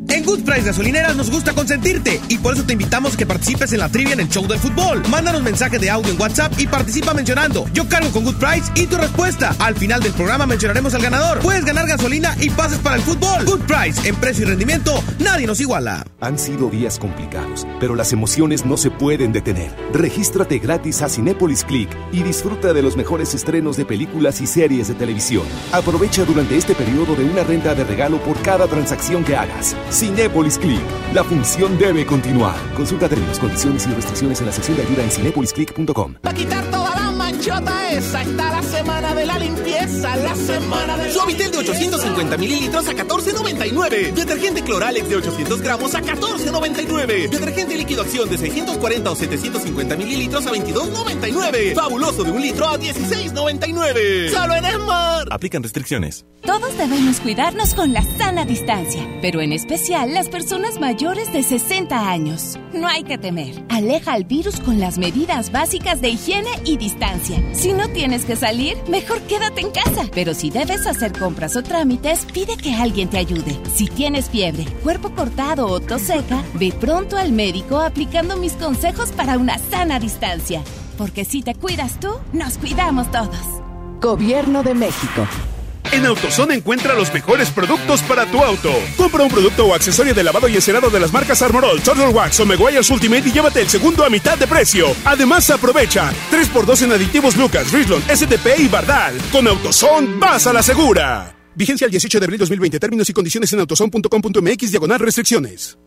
En 0.09 0.23
Good 0.23 0.43
Price 0.43 0.61
Gasolineras 0.61 1.15
nos 1.15 1.31
gusta 1.31 1.53
consentirte 1.53 2.21
y 2.29 2.37
por 2.37 2.53
eso 2.53 2.63
te 2.63 2.73
invitamos 2.73 3.13
a 3.13 3.17
que 3.17 3.25
participes 3.25 3.73
en 3.73 3.79
la 3.79 3.89
trivia 3.89 4.13
en 4.13 4.19
el 4.19 4.29
show 4.29 4.47
del 4.47 4.59
fútbol. 4.59 5.03
Mándanos 5.09 5.41
mensaje 5.41 5.79
de 5.79 5.89
audio 5.89 6.11
en 6.11 6.19
WhatsApp 6.19 6.53
y 6.59 6.67
participa 6.67 7.13
mencionando 7.13 7.65
Yo 7.73 7.87
cargo 7.87 8.11
con 8.11 8.23
Good 8.23 8.35
Price 8.35 8.71
y 8.75 8.87
tu 8.87 8.97
respuesta. 8.97 9.55
Al 9.59 9.75
final 9.75 10.01
del 10.01 10.13
programa 10.13 10.45
mencionaremos 10.45 10.93
al 10.93 11.01
ganador. 11.01 11.39
Puedes 11.39 11.65
ganar 11.65 11.87
gasolina 11.87 12.35
y 12.39 12.49
pases 12.49 12.79
para 12.79 12.97
el 12.97 13.01
fútbol. 13.01 13.45
Good 13.45 13.61
Price, 13.61 14.07
en 14.07 14.15
precio 14.15 14.45
y 14.45 14.47
rendimiento, 14.47 15.03
nadie 15.19 15.47
nos 15.47 15.59
iguala. 15.59 16.05
Han 16.21 16.37
sido 16.37 16.69
días 16.69 16.99
complicados, 16.99 17.65
pero 17.79 17.95
las 17.95 18.13
emociones 18.13 18.65
no 18.65 18.77
se 18.77 18.91
pueden 18.91 19.31
detener. 19.31 19.71
Regístrate 19.93 20.59
gratis 20.59 21.01
a 21.01 21.09
Cinépolis 21.09 21.63
Click 21.63 21.89
y 22.11 22.23
disfruta 22.23 22.73
de 22.73 22.81
los 22.81 22.95
mejores 22.95 23.33
estrenos 23.33 23.77
de 23.77 23.85
películas 23.85 24.41
y 24.41 24.47
series 24.47 24.87
de 24.87 24.93
televisión. 24.93 25.45
Aprovecha 25.71 26.25
durante 26.25 26.57
este 26.57 26.75
periodo 26.75 27.15
de 27.15 27.23
una 27.23 27.43
renta 27.43 27.75
de 27.75 27.83
regalo 27.83 28.19
por 28.19 28.41
cada 28.41 28.67
transacción 28.67 29.23
que 29.23 29.35
hagas. 29.35 29.75
Cinépolis 29.95 30.57
Click. 30.59 30.81
La 31.13 31.23
función 31.23 31.77
debe 31.77 32.05
continuar. 32.05 32.55
Consulta 32.75 33.07
términos, 33.07 33.39
condiciones 33.39 33.87
y 33.87 33.91
restricciones 33.91 34.41
en 34.41 34.47
la 34.47 34.51
sección 34.51 34.75
de 34.75 34.83
ayuda 34.83 35.03
en 35.03 35.09
cinépolisclick.com. 35.09 36.15
Para 36.21 36.35
quitar 36.35 36.65
toda 36.65 37.04
manchota 37.35 37.91
esa 37.91 38.21
está 38.21 38.51
la 38.51 38.63
semana 38.63 39.13
de 39.13 39.25
la 39.25 39.37
limpieza, 39.37 40.15
la 40.15 40.35
semana 40.35 40.97
de 40.97 41.11
Suavitel 41.11 41.51
de 41.51 41.57
850 41.57 42.37
mililitros 42.37 42.87
a 42.87 42.93
14.99. 42.93 44.13
Detergente 44.13 44.63
Cloralex 44.63 45.09
de 45.09 45.15
800 45.17 45.61
gramos 45.61 45.95
a 45.95 46.01
14.99. 46.01 47.29
Detergente 47.29 47.75
líquido 47.75 48.03
acción 48.03 48.29
de 48.29 48.37
640 48.37 49.11
o 49.11 49.15
750 49.15 49.95
mililitros 49.97 50.47
a 50.47 50.51
22.99. 50.51 51.75
Fabuloso 51.75 52.23
de 52.23 52.31
un 52.31 52.41
litro 52.41 52.67
a 52.67 52.79
16.99. 52.79 54.31
Solo 54.31 54.55
en 54.55 54.65
Esmar. 54.65 55.27
Aplican 55.31 55.63
restricciones. 55.63 56.25
Todos 56.45 56.77
debemos 56.77 57.19
cuidarnos 57.19 57.73
con 57.73 57.91
la 57.91 58.03
sana 58.17 58.45
distancia, 58.45 59.01
pero 59.21 59.41
en 59.41 59.51
especial 59.51 60.13
las 60.13 60.29
personas 60.29 60.79
mayores 60.79 61.33
de 61.33 61.41
60 61.41 62.09
años. 62.09 62.59
No 62.71 62.87
hay 62.87 63.03
que 63.03 63.17
temer. 63.17 63.63
Aleja 63.69 64.13
al 64.13 64.25
virus 64.25 64.59
con 64.59 64.79
las 64.79 64.97
medidas 64.97 65.51
básicas 65.51 66.01
de 66.01 66.09
higiene 66.09 66.51
y 66.63 66.77
distancia. 66.77 67.24
Si 67.53 67.73
no 67.73 67.89
tienes 67.89 68.23
que 68.25 68.35
salir, 68.35 68.77
mejor 68.87 69.21
quédate 69.21 69.61
en 69.61 69.71
casa. 69.71 70.07
Pero 70.13 70.33
si 70.33 70.51
debes 70.51 70.85
hacer 70.85 71.17
compras 71.17 71.55
o 71.55 71.63
trámites, 71.63 72.25
pide 72.31 72.55
que 72.55 72.75
alguien 72.75 73.09
te 73.09 73.17
ayude. 73.17 73.59
Si 73.73 73.87
tienes 73.87 74.29
fiebre, 74.29 74.65
cuerpo 74.83 75.09
cortado 75.09 75.67
o 75.67 75.79
tos 75.79 76.03
seca, 76.03 76.43
ve 76.53 76.71
pronto 76.71 77.17
al 77.17 77.31
médico 77.31 77.79
aplicando 77.79 78.37
mis 78.37 78.53
consejos 78.53 79.11
para 79.11 79.37
una 79.37 79.57
sana 79.57 79.99
distancia. 79.99 80.61
Porque 80.97 81.25
si 81.25 81.41
te 81.41 81.55
cuidas 81.55 81.99
tú, 81.99 82.09
nos 82.31 82.57
cuidamos 82.57 83.09
todos. 83.11 83.39
Gobierno 84.01 84.61
de 84.61 84.75
México. 84.75 85.27
En 85.95 86.05
AutoZone 86.05 86.55
encuentra 86.55 86.93
los 86.93 87.13
mejores 87.13 87.49
productos 87.51 88.01
para 88.01 88.29
tu 88.29 88.43
auto. 88.43 88.69
Compra 88.97 89.23
un 89.23 89.29
producto 89.29 89.65
o 89.65 89.73
accesorio 89.73 90.13
de 90.13 90.25
lavado 90.25 90.49
y 90.49 90.55
encerado 90.55 90.89
de 90.89 90.99
las 90.99 91.13
marcas 91.13 91.41
Armorol, 91.41 91.81
Turtle 91.81 92.09
Wax 92.09 92.37
o 92.41 92.45
Meguiar's 92.45 92.89
Ultimate 92.89 93.29
y 93.29 93.31
llévate 93.31 93.61
el 93.61 93.69
segundo 93.69 94.03
a 94.03 94.09
mitad 94.09 94.37
de 94.37 94.45
precio. 94.45 94.87
Además, 95.05 95.49
aprovecha 95.49 96.11
3x2 96.33 96.81
en 96.81 96.91
aditivos 96.91 97.37
Lucas, 97.37 97.71
Richland, 97.71 98.03
SDP 98.13 98.59
y 98.59 98.67
Bardal. 98.67 99.17
Con 99.31 99.47
AutoZone, 99.47 100.17
vas 100.17 100.45
a 100.45 100.51
la 100.51 100.61
segura. 100.61 101.33
Vigencia 101.55 101.85
el 101.85 101.91
18 101.91 102.19
de 102.19 102.25
abril 102.25 102.39
2020. 102.39 102.77
Términos 102.77 103.09
y 103.09 103.13
condiciones 103.13 103.53
en 103.53 103.61
autozone.com.mx, 103.61 104.71
diagonal 104.71 104.99
restricciones. 104.99 105.77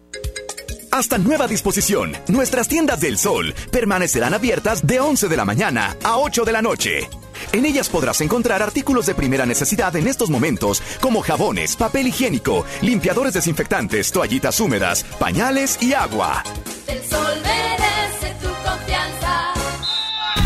Hasta 0.91 1.18
nueva 1.18 1.47
disposición, 1.47 2.16
nuestras 2.28 2.66
tiendas 2.66 3.01
del 3.01 3.18
sol 3.18 3.55
permanecerán 3.70 4.32
abiertas 4.32 4.86
de 4.86 5.01
11 5.01 5.28
de 5.28 5.36
la 5.36 5.45
mañana 5.45 5.97
a 6.03 6.16
8 6.16 6.45
de 6.45 6.53
la 6.53 6.62
noche. 6.62 7.09
En 7.53 7.66
ellas 7.66 7.89
podrás 7.89 8.20
encontrar 8.20 8.62
artículos 8.62 9.07
de 9.07 9.14
primera 9.14 9.45
necesidad 9.47 9.95
en 9.97 10.09
estos 10.09 10.30
momentos, 10.30 10.82
como 11.01 11.20
jabones, 11.20 11.76
papel 11.76 12.09
higiénico, 12.09 12.64
limpiadores 12.80 13.34
desinfectantes, 13.34 14.11
toallitas 14.11 14.59
húmedas, 14.61 15.05
pañales 15.18 15.80
y 15.82 15.93
agua. 15.93 16.43
El 16.86 17.03
sol 17.05 17.36
merece 17.43 18.34
tu 18.41 18.49
confianza. 18.49 19.53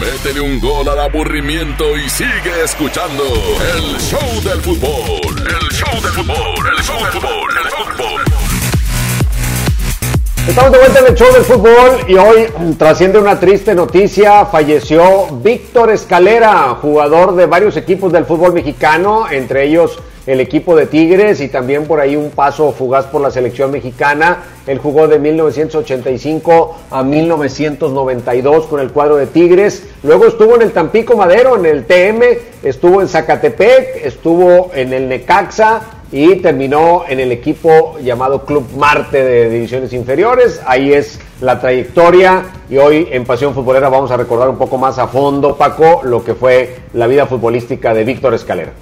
Métele 0.01 0.41
un 0.41 0.61
gol 0.61 0.89
al 0.89 1.01
aburrimiento 1.01 1.97
y 1.97 2.11
sigue 2.11 2.65
escuchando 2.65 3.25
el 3.25 4.01
show 4.01 4.43
del 4.43 4.61
fútbol. 4.61 5.39
El 5.39 5.69
show 5.73 6.03
del 6.03 6.13
fútbol, 6.13 6.67
el 6.77 6.85
show 6.85 7.01
del 7.01 7.13
fútbol, 7.13 7.57
el 7.57 7.71
show 7.71 7.87
del 7.87 7.97
fútbol. 7.97 8.12
Estamos 10.49 10.73
de 10.73 10.79
vuelta 10.79 10.99
en 10.99 11.07
el 11.07 11.15
show 11.15 11.33
del 11.33 11.45
fútbol 11.45 12.01
y 12.09 12.17
hoy 12.17 12.49
mm, 12.59 12.73
trasciende 12.73 13.21
una 13.21 13.39
triste 13.39 13.77
noticia. 13.77 14.45
Falleció 14.47 15.29
Víctor 15.41 15.91
Escalera, 15.91 16.77
jugador 16.83 17.37
de 17.37 17.47
varios 17.47 17.77
equipos 17.77 18.13
del 18.13 18.25
fútbol 18.25 18.53
mexicano, 18.53 19.31
entre 19.31 19.63
ellos 19.65 20.01
el 20.27 20.41
equipo 20.41 20.75
de 20.75 20.87
Tigres 20.87 21.41
y 21.41 21.49
también 21.49 21.87
por 21.87 22.01
ahí 22.01 22.17
un 22.17 22.31
paso 22.31 22.73
fugaz 22.73 23.07
por 23.07 23.21
la 23.21 23.31
selección 23.31 23.71
mexicana. 23.71 24.43
Él 24.67 24.79
jugó 24.79 25.07
de 25.07 25.21
1985 25.21 26.77
a 26.91 27.05
1992 27.05 28.67
con 28.67 28.81
el 28.81 28.91
cuadro 28.91 29.17
de 29.17 29.29
Tigres. 29.29 29.85
Luego 30.03 30.27
estuvo 30.27 30.57
en 30.57 30.63
el 30.63 30.73
Tampico 30.73 31.17
Madero, 31.17 31.55
en 31.55 31.67
el 31.67 31.85
TM, 31.85 32.21
estuvo 32.65 33.01
en 33.01 33.07
Zacatepec, 33.07 34.05
estuvo 34.05 34.73
en 34.75 34.93
el 34.93 35.09
Necaxa 35.09 36.02
y 36.13 36.37
terminó 36.37 37.05
en 37.09 37.21
el 37.21 37.33
equipo 37.33 37.99
llamado 37.99 38.45
Club 38.45 38.71
Marte 38.77 39.25
de 39.25 39.49
divisiones 39.49 39.95
inferiores. 39.95 40.61
Ahí 40.67 40.93
es 40.93 41.19
la 41.41 41.59
trayectoria 41.59 42.45
y 42.69 42.77
hoy 42.77 43.09
en 43.11 43.25
Pasión 43.25 43.55
Futbolera 43.55 43.89
vamos 43.89 44.11
a 44.11 44.19
recordar 44.19 44.51
un 44.51 44.59
poco 44.59 44.77
más 44.77 44.99
a 44.99 45.09
fondo, 45.09 45.57
Paco, 45.57 46.03
lo 46.05 46.23
que 46.23 46.35
fue 46.35 46.83
la 46.93 47.07
vida 47.07 47.27
futbolística 47.27 47.95
de 47.95 48.05
Víctor 48.05 48.35
Escalera. 48.35 48.73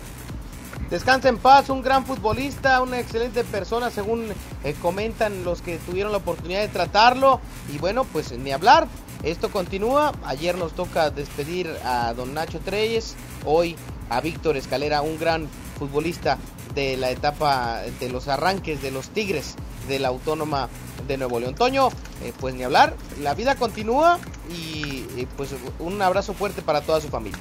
Descansa 0.91 1.29
en 1.29 1.39
paz, 1.39 1.71
un 1.71 1.83
gran 1.83 2.05
futbolista, 2.05 2.83
una 2.83 2.99
excelente 2.99 3.45
persona, 3.45 3.91
según 3.91 4.27
eh, 4.65 4.75
comentan 4.83 5.45
los 5.45 5.63
que 5.63 5.79
tuvieron 5.79 6.11
la 6.11 6.19
oportunidad 6.19 6.63
de 6.63 6.69
tratarlo. 6.69 7.41
Y 7.73 7.79
bueno, 7.79 8.05
pues 8.13 8.33
ni 8.33 8.51
hablar, 8.51 8.89
esto 9.23 9.53
continúa. 9.53 10.11
Ayer 10.25 10.59
nos 10.59 10.73
toca 10.73 11.11
despedir 11.11 11.71
a 11.85 12.13
don 12.15 12.35
Nacho 12.35 12.59
Treyes, 12.59 13.15
hoy 13.47 13.77
a 14.09 14.21
Víctor 14.21 14.57
Escalera, 14.57 15.01
un 15.01 15.17
gran 15.17 15.47
futbolista 15.79 16.39
de 16.75 16.97
la 16.97 17.11
etapa 17.11 17.81
de 17.99 18.09
los 18.09 18.29
arranques 18.29 18.83
de 18.83 18.91
los 18.91 19.09
Tigres 19.11 19.57
de 19.89 19.99
la 19.99 20.09
Autónoma 20.09 20.69
de 21.07 21.17
Nuevo 21.17 21.41
León. 21.41 21.55
Toño, 21.55 21.89
eh, 22.23 22.33
pues 22.39 22.55
ni 22.55 22.63
hablar, 22.63 22.95
la 23.23 23.35
vida 23.35 23.57
continúa 23.57 24.19
y 24.51 25.05
eh, 25.17 25.27
pues 25.37 25.55
un 25.79 26.01
abrazo 26.01 26.35
fuerte 26.35 26.63
para 26.63 26.81
toda 26.81 27.01
su 27.01 27.09
familia. 27.09 27.39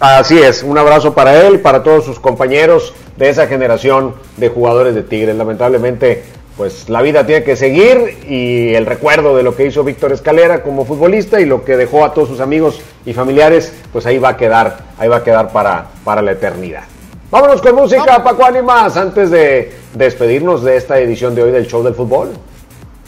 Así 0.00 0.38
es, 0.38 0.62
un 0.62 0.78
abrazo 0.78 1.14
para 1.14 1.46
él, 1.46 1.60
para 1.60 1.82
todos 1.82 2.06
sus 2.06 2.18
compañeros 2.18 2.94
de 3.18 3.28
esa 3.28 3.46
generación 3.46 4.14
de 4.38 4.48
jugadores 4.48 4.94
de 4.94 5.02
Tigres. 5.02 5.36
Lamentablemente, 5.36 6.24
pues 6.56 6.88
la 6.88 7.02
vida 7.02 7.26
tiene 7.26 7.44
que 7.44 7.54
seguir 7.54 8.18
y 8.26 8.74
el 8.74 8.86
recuerdo 8.86 9.36
de 9.36 9.42
lo 9.42 9.54
que 9.54 9.66
hizo 9.66 9.84
Víctor 9.84 10.12
Escalera 10.12 10.62
como 10.62 10.86
futbolista 10.86 11.38
y 11.38 11.44
lo 11.44 11.64
que 11.64 11.76
dejó 11.76 12.04
a 12.04 12.14
todos 12.14 12.28
sus 12.28 12.40
amigos 12.40 12.80
y 13.04 13.12
familiares, 13.12 13.74
pues 13.92 14.06
ahí 14.06 14.18
va 14.18 14.30
a 14.30 14.36
quedar, 14.38 14.84
ahí 14.98 15.08
va 15.08 15.16
a 15.16 15.24
quedar 15.24 15.52
para, 15.52 15.88
para 16.02 16.22
la 16.22 16.32
eternidad. 16.32 16.84
Vámonos 17.30 17.62
con 17.62 17.76
música, 17.76 18.24
Paco 18.24 18.44
Ánimas, 18.44 18.96
antes 18.96 19.30
de 19.30 19.72
despedirnos 19.94 20.64
de 20.64 20.76
esta 20.76 20.98
edición 20.98 21.32
de 21.32 21.44
hoy 21.44 21.52
del 21.52 21.64
show 21.64 21.80
del 21.80 21.94
fútbol. 21.94 22.30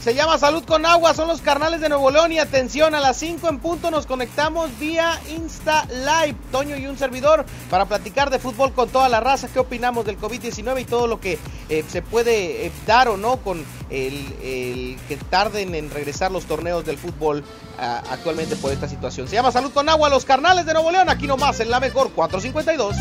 Se 0.03 0.17
llama 0.17 0.37
Salud 0.37 0.65
con 0.65 0.85
Agua, 0.85 1.15
son 1.15 1.29
los 1.29 1.41
carnales 1.43 1.81
de 1.81 1.89
Nuevo 1.89 2.11
León 2.11 2.33
y 2.33 2.41
atención, 2.41 2.93
a 2.97 3.01
las 3.01 3.19
5 3.19 3.49
en 3.49 3.61
punto 3.61 3.89
nos 3.93 4.05
conectamos 4.05 4.77
vía 4.81 5.21
Insta 5.31 5.87
Live, 5.91 6.37
Toño 6.51 6.77
y 6.77 6.89
un 6.89 6.99
servidor, 6.99 7.47
para 7.71 7.85
platicar 7.85 8.29
de 8.29 8.41
fútbol 8.41 8.73
con 8.73 8.89
toda 8.89 9.09
la 9.09 9.21
raza, 9.21 9.47
qué 9.47 9.61
opinamos 9.61 10.05
del 10.05 10.19
COVID-19 10.19 10.81
y 10.81 10.85
todo 10.87 11.07
lo 11.07 11.21
que 11.21 11.39
eh, 11.69 11.85
se 11.87 12.03
puede 12.03 12.67
eh, 12.67 12.73
dar 12.85 13.07
o 13.07 13.17
no 13.17 13.37
con 13.37 13.65
el, 13.91 14.99
que 15.07 15.17
tarden 15.31 15.77
en 15.77 15.89
regresar 15.89 16.33
los 16.33 16.47
torneos 16.47 16.85
del 16.85 16.99
fútbol 16.99 17.45
actualmente 17.79 18.57
por 18.57 18.73
esta 18.73 18.89
situación. 18.89 19.29
Se 19.29 19.37
llama 19.37 19.53
Salud 19.53 19.71
con 19.71 19.89
Agua, 19.89 20.09
los 20.09 20.25
carnales 20.25 20.67
de 20.67 20.73
Nuevo 20.73 20.91
León, 20.91 21.11
aquí 21.11 21.29
nomás 21.29 21.61
en 21.61 21.71
la 21.71 21.79
mejor 21.79 22.11
452. 22.11 22.97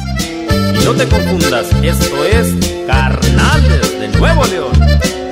Y 0.80 0.86
no 0.86 0.93
te 0.93 1.10
confundas, 1.10 1.66
esto 1.82 2.26
es 2.26 2.86
Carnales 2.86 3.99
de 3.99 4.08
Nuevo 4.10 4.45
León. 4.45 5.31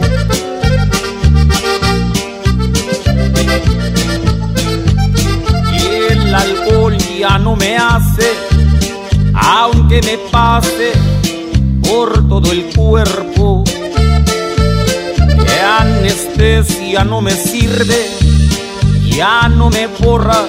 Aunque 10.00 10.02
me 10.02 10.18
pase 10.32 10.92
por 11.82 12.28
todo 12.28 12.52
el 12.52 12.66
cuerpo. 12.76 13.64
ya 16.92 17.04
no 17.04 17.22
me 17.22 17.32
sirve, 17.32 18.08
ya 19.04 19.48
no 19.48 19.70
me 19.70 19.88
borra 19.88 20.46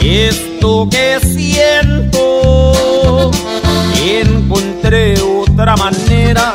esto 0.00 0.88
que 0.90 1.18
siento. 1.20 3.30
Encontré 4.02 5.20
otra 5.20 5.76
manera 5.76 6.54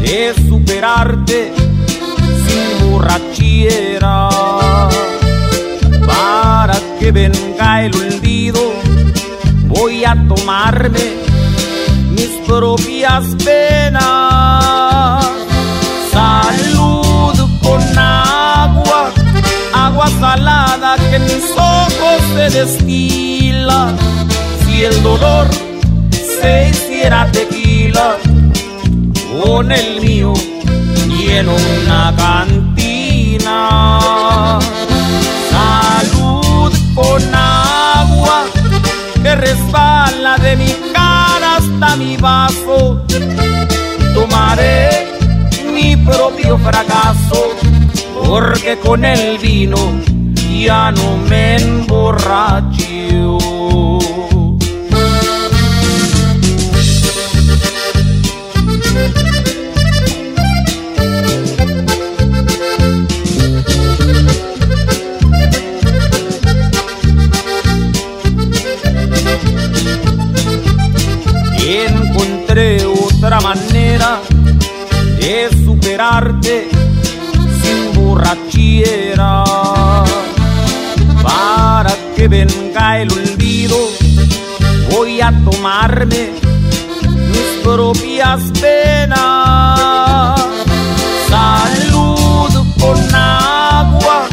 de 0.00 0.34
superarte 0.48 1.52
sin 2.46 2.90
borrachera. 2.90 4.28
Para 6.06 6.80
que 7.00 7.12
venga 7.12 7.84
el 7.84 7.94
olvido, 7.94 8.60
a 10.04 10.14
tomarme 10.28 11.16
mis 12.10 12.30
propias 12.46 13.24
penas. 13.44 15.24
Salud 16.12 17.36
con 17.62 17.98
agua, 17.98 19.10
agua 19.72 20.08
salada 20.20 20.96
que 20.96 21.16
en 21.16 21.24
mis 21.24 21.50
ojos 21.56 22.20
se 22.34 22.58
destila. 22.58 23.92
Si 24.64 24.84
el 24.84 25.02
dolor 25.02 25.48
se 26.40 26.68
hiciera 26.68 27.30
tequila, 27.32 28.16
con 29.42 29.72
el 29.72 30.00
mío 30.00 30.34
lleno 31.08 31.52
una 31.54 32.14
cantina. 32.16 34.23
Mi 41.96 42.16
vaso. 42.16 43.04
Tomaré 44.14 45.06
mi 45.72 45.96
propio 45.96 46.58
fracaso, 46.58 47.50
porque 48.24 48.78
con 48.78 49.04
el 49.04 49.38
vino 49.38 49.76
ya 50.64 50.90
no 50.90 51.16
me 51.28 51.56
emborracho. 51.56 53.38
Sin 77.62 77.92
borrachera. 77.94 79.44
Para 81.22 81.94
que 82.16 82.26
venga 82.26 82.98
el 82.98 83.12
olvido, 83.12 83.76
voy 84.90 85.20
a 85.20 85.32
tomarme 85.44 86.30
mis 87.30 87.62
propias 87.62 88.40
penas. 88.60 90.40
Salud 91.28 92.50
con 92.80 93.14
agua, 93.14 94.26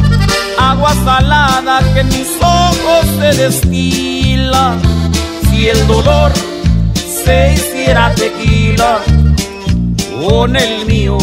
agua 0.58 0.94
salada 1.04 1.80
que 1.94 2.02
mis 2.04 2.28
ojos 2.40 3.06
se 3.20 3.42
destila. 3.42 4.76
Si 5.48 5.68
el 5.68 5.86
dolor 5.86 6.32
se 7.24 7.54
hiciera 7.54 8.12
tequila, 8.14 8.98
con 10.28 10.56
el 10.56 10.86
mío 10.86 11.18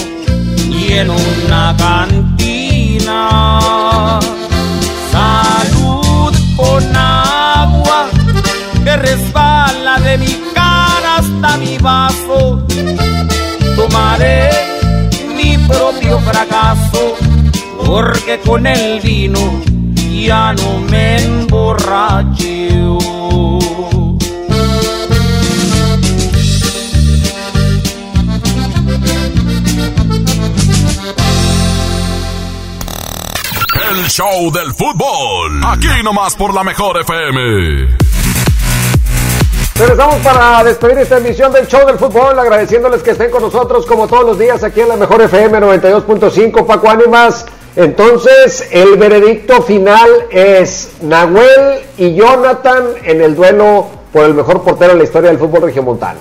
lleno 0.90 1.16
una 1.46 1.76
cantina. 1.78 3.20
Salud 5.12 6.34
con 6.58 6.84
agua 6.96 8.10
que 8.84 8.98
resbala 8.98 10.00
de 10.00 10.18
mi 10.18 10.36
cara 10.54 11.18
hasta 11.18 11.58
mi 11.58 11.78
vaso. 11.78 12.66
Tomaré 13.76 14.50
mi 15.36 15.58
propio 15.60 16.20
fracaso, 16.20 17.16
porque 17.86 18.40
con 18.40 18.66
el 18.66 19.00
vino 19.00 19.62
ya 20.12 20.54
no 20.54 20.80
me 20.90 21.22
emborracho. 21.24 22.50
El 34.00 34.08
show 34.10 34.50
del 34.50 34.74
fútbol. 34.74 35.62
Aquí 35.66 36.02
nomás 36.02 36.34
por 36.34 36.54
la 36.54 36.64
mejor 36.64 37.02
FM. 37.02 37.98
Regresamos 39.76 40.16
para 40.24 40.64
despedir 40.64 41.00
esta 41.00 41.18
emisión 41.18 41.52
del 41.52 41.68
show 41.68 41.86
del 41.86 41.98
fútbol, 41.98 42.40
agradeciéndoles 42.40 43.04
que 43.04 43.12
estén 43.12 43.30
con 43.30 43.42
nosotros 43.42 43.86
como 43.86 44.08
todos 44.08 44.24
los 44.24 44.40
días 44.40 44.64
aquí 44.64 44.80
en 44.80 44.88
la 44.88 44.96
mejor 44.96 45.22
FM 45.24 45.60
92.5, 45.60 46.66
Paco 46.66 46.90
Ánimas. 46.90 47.46
Entonces, 47.76 48.70
el 48.72 48.96
veredicto 48.96 49.62
final 49.64 50.10
es 50.32 50.92
Nahuel 51.02 51.82
y 51.98 52.16
Jonathan 52.16 52.86
en 53.04 53.22
el 53.22 53.36
duelo 53.36 53.88
por 54.14 54.24
el 54.24 54.34
mejor 54.34 54.64
portero 54.64 54.94
en 54.94 55.00
la 55.00 55.04
historia 55.04 55.30
del 55.30 55.40
fútbol 55.40 55.64
regiomontano. 55.64 56.20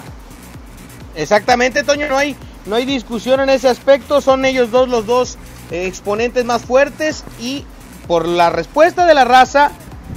Exactamente, 1.14 1.84
Toño, 1.84 2.08
no 2.08 2.16
hay, 2.16 2.34
no 2.66 2.74
hay 2.74 2.84
discusión 2.84 3.38
en 3.38 3.50
ese 3.50 3.68
aspecto, 3.68 4.20
son 4.20 4.44
ellos 4.44 4.72
dos 4.72 4.88
los 4.88 5.06
dos 5.06 5.38
exponentes 5.70 6.44
más 6.44 6.62
fuertes 6.62 7.24
y 7.38 7.64
por 8.06 8.26
la 8.26 8.50
respuesta 8.50 9.06
de 9.06 9.14
la 9.14 9.24
raza 9.24 9.70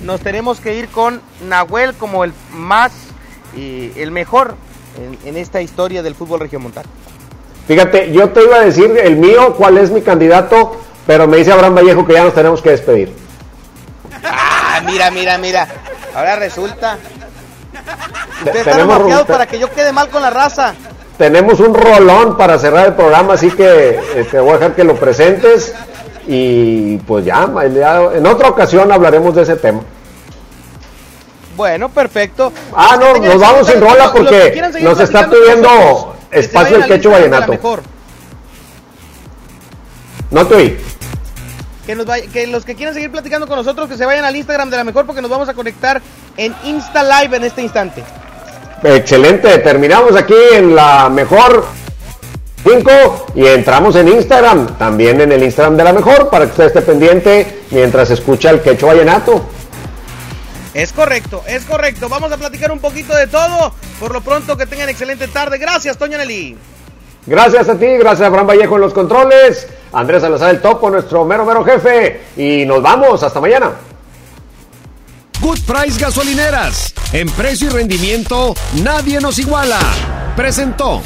nos 0.03 0.21
tenemos 0.21 0.59
que 0.59 0.75
ir 0.75 0.87
con 0.87 1.21
Nahuel 1.47 1.93
como 1.93 2.23
el 2.23 2.33
más, 2.53 2.91
eh, 3.57 3.91
el 3.97 4.11
mejor 4.11 4.55
en, 4.97 5.17
en 5.27 5.37
esta 5.37 5.61
historia 5.61 6.01
del 6.01 6.15
fútbol 6.15 6.39
regiomontano. 6.39 6.89
Fíjate, 7.67 8.11
yo 8.11 8.29
te 8.29 8.43
iba 8.43 8.57
a 8.57 8.61
decir 8.61 8.97
el 8.97 9.17
mío, 9.17 9.55
cuál 9.55 9.77
es 9.77 9.91
mi 9.91 10.01
candidato, 10.01 10.81
pero 11.05 11.27
me 11.27 11.37
dice 11.37 11.51
Abraham 11.51 11.75
Vallejo 11.75 12.05
que 12.05 12.13
ya 12.13 12.23
nos 12.23 12.33
tenemos 12.33 12.61
que 12.61 12.71
despedir. 12.71 13.13
Ah, 14.23 14.81
mira, 14.85 15.11
mira, 15.11 15.37
mira. 15.37 15.67
Ahora 16.15 16.35
resulta. 16.35 16.97
Ustedes 18.43 18.67
están 18.67 19.25
para 19.25 19.45
que 19.45 19.59
yo 19.59 19.71
quede 19.71 19.93
mal 19.93 20.09
con 20.09 20.21
la 20.21 20.29
raza. 20.29 20.73
Tenemos 21.21 21.59
un 21.59 21.75
rolón 21.75 22.35
para 22.35 22.57
cerrar 22.57 22.87
el 22.87 22.93
programa, 22.95 23.35
así 23.35 23.51
que 23.51 23.89
eh, 24.15 24.27
te 24.31 24.39
voy 24.39 24.49
a 24.49 24.53
dejar 24.53 24.73
que 24.73 24.83
lo 24.83 24.95
presentes 24.95 25.71
y 26.27 26.97
pues 26.97 27.23
ya, 27.25 27.43
en 28.15 28.25
otra 28.25 28.49
ocasión 28.49 28.91
hablaremos 28.91 29.35
de 29.35 29.43
ese 29.43 29.55
tema. 29.55 29.81
Bueno, 31.55 31.89
perfecto. 31.89 32.51
Ah, 32.75 32.97
no, 32.99 33.19
nos 33.23 33.39
vamos 33.39 33.67
sin 33.67 33.79
rola 33.79 34.11
porque 34.11 34.59
nos 34.81 34.99
está 34.99 35.29
pidiendo 35.29 36.15
espacio 36.31 36.77
el 36.77 36.85
quecho 36.87 37.11
vallenato. 37.11 37.51
No 40.31 40.47
te 40.47 40.55
oí. 40.55 40.77
Que, 41.85 41.93
nos 41.93 42.07
vaya- 42.07 42.25
que 42.33 42.47
los 42.47 42.65
que 42.65 42.73
quieran 42.73 42.95
seguir 42.95 43.11
platicando 43.11 43.45
con 43.45 43.57
nosotros, 43.57 43.87
que 43.87 43.95
se 43.95 44.07
vayan 44.07 44.25
al 44.25 44.35
Instagram 44.35 44.71
de 44.71 44.77
la 44.77 44.83
mejor 44.83 45.05
porque 45.05 45.21
nos 45.21 45.29
vamos 45.29 45.47
a 45.49 45.53
conectar 45.53 46.01
en 46.35 46.55
Insta 46.63 47.03
Live 47.03 47.37
en 47.37 47.43
este 47.43 47.61
instante. 47.61 48.03
Excelente, 48.83 49.59
terminamos 49.59 50.15
aquí 50.15 50.33
en 50.53 50.75
la 50.75 51.07
mejor 51.09 51.65
5 52.63 53.27
y 53.35 53.45
entramos 53.45 53.95
en 53.95 54.07
Instagram, 54.07 54.77
también 54.77 55.21
en 55.21 55.31
el 55.31 55.43
Instagram 55.43 55.77
de 55.77 55.83
la 55.83 55.93
mejor, 55.93 56.29
para 56.29 56.45
que 56.45 56.51
usted 56.51 56.65
esté 56.65 56.81
pendiente 56.81 57.63
mientras 57.69 58.09
escucha 58.09 58.49
el 58.49 58.61
quecho 58.61 58.87
vallenato. 58.87 59.45
Es 60.73 60.93
correcto, 60.93 61.43
es 61.47 61.63
correcto. 61.65 62.07
Vamos 62.07 62.31
a 62.31 62.37
platicar 62.37 62.71
un 62.71 62.79
poquito 62.79 63.15
de 63.15 63.27
todo. 63.27 63.73
Por 63.99 64.13
lo 64.13 64.21
pronto, 64.21 64.57
que 64.57 64.65
tengan 64.65 64.89
excelente 64.89 65.27
tarde. 65.27 65.57
Gracias, 65.57 65.97
Toño 65.97 66.17
Nelly. 66.17 66.57
Gracias 67.25 67.69
a 67.69 67.77
ti, 67.77 67.85
gracias 67.85 68.21
a 68.21 68.27
Abraham 68.27 68.47
Vallejo 68.47 68.75
en 68.75 68.81
los 68.81 68.93
controles, 68.93 69.67
Andrés 69.93 70.23
Salazar 70.23 70.49
el 70.49 70.59
Topo, 70.59 70.89
nuestro 70.89 71.23
mero 71.23 71.45
mero 71.45 71.63
jefe, 71.63 72.21
y 72.35 72.65
nos 72.65 72.81
vamos, 72.81 73.21
hasta 73.21 73.39
mañana. 73.39 73.73
Good 75.41 75.59
Price 75.61 75.99
Gasolineras. 75.99 76.93
En 77.13 77.27
precio 77.31 77.67
y 77.67 77.71
rendimiento, 77.71 78.53
nadie 78.83 79.19
nos 79.19 79.39
iguala. 79.39 79.79
Presentó. 80.35 81.01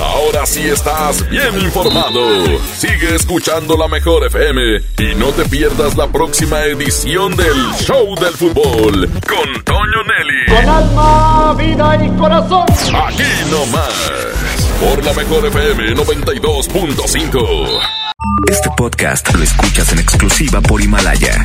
Ahora 0.00 0.46
sí 0.46 0.62
estás 0.62 1.28
bien 1.28 1.60
informado. 1.60 2.46
Sigue 2.76 3.14
escuchando 3.14 3.76
la 3.76 3.88
mejor 3.88 4.26
FM 4.26 4.80
y 4.98 5.14
no 5.16 5.28
te 5.28 5.44
pierdas 5.44 5.96
la 5.96 6.08
próxima 6.08 6.64
edición 6.64 7.36
del 7.36 7.54
Show 7.78 8.14
del 8.16 8.32
Fútbol 8.32 9.10
con 9.28 9.64
Toño 9.64 10.02
Nelly. 10.04 10.46
Con 10.48 10.68
alma, 10.68 11.54
vida 11.58 12.04
y 12.04 12.08
corazón. 12.18 12.64
Aquí 13.06 13.22
nomás, 13.50 13.92
por 14.80 15.04
la 15.04 15.12
mejor 15.12 15.46
FM 15.46 15.94
92.5. 15.94 17.80
Este 18.50 18.70
podcast 18.76 19.32
lo 19.34 19.44
escuchas 19.44 19.92
en 19.92 19.98
exclusiva 19.98 20.60
por 20.62 20.80
Himalaya. 20.80 21.44